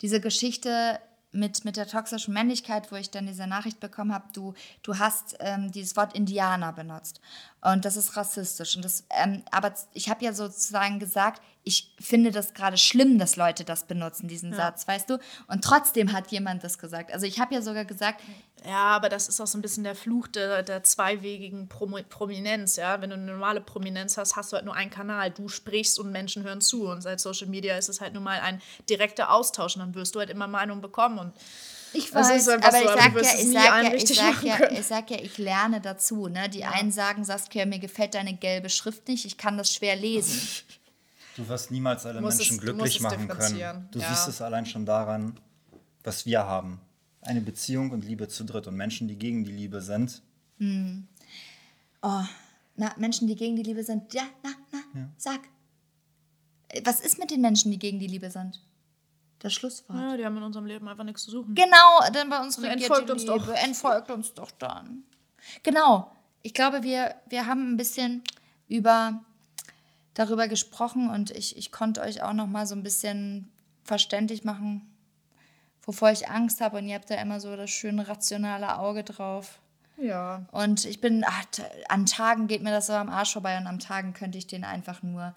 [0.00, 1.00] diese Geschichte
[1.36, 5.36] mit, mit der toxischen Männlichkeit, wo ich dann diese Nachricht bekommen habe, du, du hast
[5.40, 7.20] ähm, dieses Wort Indianer benutzt.
[7.60, 8.76] Und das ist rassistisch.
[8.76, 13.34] Und das, ähm, aber ich habe ja sozusagen gesagt, ich finde das gerade schlimm, dass
[13.34, 15.18] Leute das benutzen, diesen Satz, weißt du?
[15.48, 17.12] Und trotzdem hat jemand das gesagt.
[17.12, 18.20] Also ich habe ja sogar gesagt,
[18.64, 22.76] Ja, aber das ist auch so ein bisschen der Fluch der, der zweiwegigen Promo Prominenz,
[22.76, 23.00] ja.
[23.00, 25.32] Wenn du eine normale Prominenz hast, hast du halt nur einen Kanal.
[25.32, 26.86] Du sprichst und Menschen hören zu.
[26.88, 30.14] Und seit Social Media ist es halt nun mal ein direkter Austausch und dann wirst
[30.14, 31.18] du halt immer Meinung bekommen.
[31.18, 31.32] Und
[31.92, 34.08] Ich Das weiß, ist einfach aber so, ich aber sag, ja, ich, sag ja, ich,
[34.16, 34.76] sag ja, können.
[34.76, 36.28] ich sag ja, ich lerne dazu.
[36.28, 36.48] Ne?
[36.48, 40.40] Die einen sagen, Saskia, mir gefällt deine gelbe Schrift nicht, ich kann das schwer lesen.
[41.36, 43.88] Du wirst niemals alle musst Menschen es- glücklich machen können.
[43.90, 44.08] Du ja.
[44.08, 45.38] siehst es allein schon daran,
[46.02, 46.80] was wir haben.
[47.22, 48.66] Eine Beziehung und Liebe zu dritt.
[48.66, 50.22] Und Menschen, die gegen die Liebe sind,
[52.02, 52.22] Oh,
[52.76, 54.12] na, Menschen, die gegen die Liebe sind.
[54.14, 55.40] Ja, na, na, sag.
[56.68, 58.60] Äh, Was ist mit den Menschen, die gegen die Liebe sind?
[59.40, 59.98] Das Schlusswort.
[59.98, 61.54] ja, die haben in unserem Leben einfach nichts zu suchen.
[61.54, 63.38] Genau, dann bei uns regiert entfolgt die uns Liebe.
[63.38, 63.48] doch.
[63.48, 65.02] Entfolgt uns doch dann.
[65.62, 66.10] Genau.
[66.42, 68.22] Ich glaube, wir, wir haben ein bisschen
[68.68, 69.22] über
[70.16, 73.50] darüber gesprochen und ich, ich konnte euch auch noch mal so ein bisschen
[73.84, 74.82] verständlich machen,
[75.82, 76.78] wovor ich Angst habe.
[76.78, 79.60] Und ihr habt da immer so das schöne rationale Auge drauf.
[79.98, 80.46] Ja.
[80.52, 81.44] Und ich bin, ach,
[81.88, 84.64] an Tagen geht mir das so am Arsch vorbei und am Tagen könnte ich den
[84.64, 85.34] einfach nur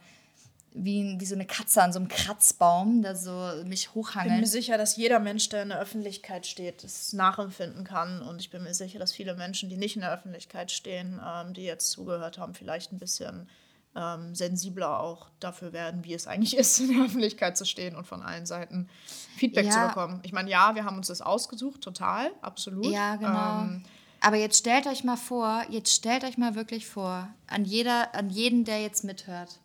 [0.71, 3.31] wie, wie so eine Katze an so einem Kratzbaum, da so
[3.65, 4.39] mich Ich bin hochhangeln.
[4.39, 8.21] mir sicher, dass jeder Mensch, der in der Öffentlichkeit steht, das nachempfinden kann.
[8.21, 11.53] Und ich bin mir sicher, dass viele Menschen, die nicht in der Öffentlichkeit stehen, ähm,
[11.53, 13.49] die jetzt zugehört haben, vielleicht ein bisschen
[13.95, 18.05] ähm, sensibler auch dafür werden, wie es eigentlich ist, in der Öffentlichkeit zu stehen und
[18.07, 18.87] von allen Seiten
[19.35, 19.71] Feedback Ja.
[19.71, 20.19] zu bekommen.
[20.23, 22.85] Ich meine, ja, wir haben uns das ausgesucht, total, absolut.
[22.85, 23.63] Ja, genau.
[23.63, 23.83] Ähm,
[24.21, 28.29] Aber jetzt stellt euch mal vor, jetzt stellt euch mal wirklich vor, an jeder, an
[28.29, 29.59] jeden, der jetzt mithört,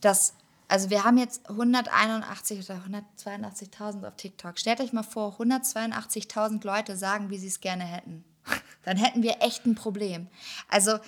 [0.00, 0.34] dass,
[0.68, 2.80] also wir haben jetzt 181 oder
[3.16, 4.58] 182.000 auf TikTok.
[4.58, 8.24] Stellt euch mal vor, 182.000 Leute sagen, wie sie es gerne hätten.
[8.84, 10.28] Dann hätten wir echt ein Problem.
[10.68, 10.98] Also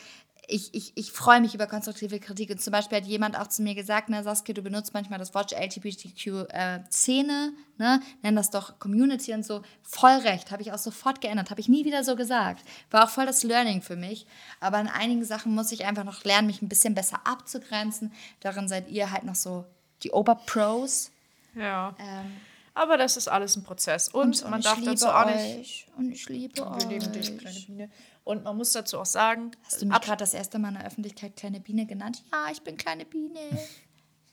[0.49, 2.51] ich, ich, ich freue mich über konstruktive Kritik.
[2.51, 5.34] Und zum Beispiel hat jemand auch zu mir gesagt, na Saskia, du benutzt manchmal das
[5.34, 8.01] Wort LGBTQ-Szene, ne?
[8.22, 9.62] nenn das doch Community und so.
[9.82, 12.64] Voll recht, habe ich auch sofort geändert, habe ich nie wieder so gesagt.
[12.90, 14.26] War auch voll das Learning für mich.
[14.61, 18.12] Aber in einigen Sachen muss ich einfach noch lernen, mich ein bisschen besser abzugrenzen.
[18.40, 19.64] Darin seid ihr halt noch so
[20.03, 21.11] die Oberpros.
[21.55, 21.95] ja.
[21.99, 22.32] Ähm,
[22.74, 24.09] Aber das ist alles ein Prozess.
[24.09, 25.86] Und, und man ich darf dazu auch nicht.
[25.97, 26.88] Und ich liebe Wir euch.
[26.88, 27.90] lieben dich, kleine Biene.
[28.25, 30.87] Und man muss dazu auch sagen, Hast du mich gerade das erste Mal in der
[30.87, 32.23] Öffentlichkeit kleine Biene genannt?
[32.33, 33.39] Ja, ich bin kleine Biene.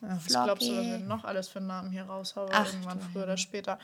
[0.02, 0.96] Ja, was glaubst du, was Flocki.
[0.96, 3.78] ich noch alles für Namen hier raushaue, Ach, irgendwann früher oder später.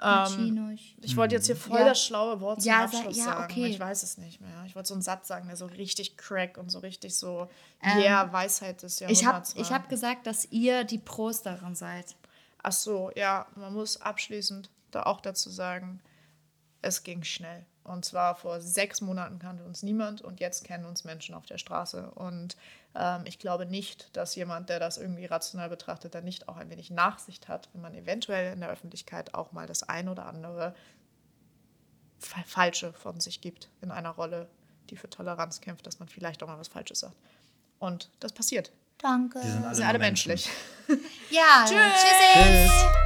[0.00, 1.86] Ähm, ich wollte jetzt hier voll Ja.
[1.86, 3.44] das schlaue Wort zum Ja, Abschluss ja, sagen.
[3.52, 3.66] okay.
[3.66, 4.62] Ich weiß es nicht mehr.
[4.66, 7.48] Ich wollte so einen Satz sagen, der so richtig crack und so richtig so,
[7.82, 9.78] Ähm, yeah, Weisheit des habe Jahrhunderts ich war.
[9.80, 12.14] hab gesagt, dass ihr die Pros darin seid.
[12.62, 16.00] Ach so, ja, man muss abschließend da auch dazu sagen,
[16.80, 17.66] es ging schnell.
[17.86, 21.56] Und zwar vor sechs Monaten kannte uns niemand und jetzt kennen uns Menschen auf der
[21.58, 22.10] Straße.
[22.10, 22.56] Und
[22.94, 26.68] ähm, ich glaube nicht, dass jemand, der das irgendwie rational betrachtet, dann nicht auch ein
[26.70, 30.74] wenig Nachsicht hat, wenn man eventuell in der Öffentlichkeit auch mal das ein oder andere
[32.18, 34.48] Fa- Falsche von sich gibt in einer Rolle,
[34.90, 37.16] die für Toleranz kämpft, dass man vielleicht auch mal was Falsches sagt.
[37.78, 38.72] Und das passiert.
[38.98, 39.38] Danke.
[39.38, 40.48] wir sind alle, Wir sind alle menschlich.
[41.30, 42.02] Ja, tschüss.
[42.34, 43.05] Tschüss.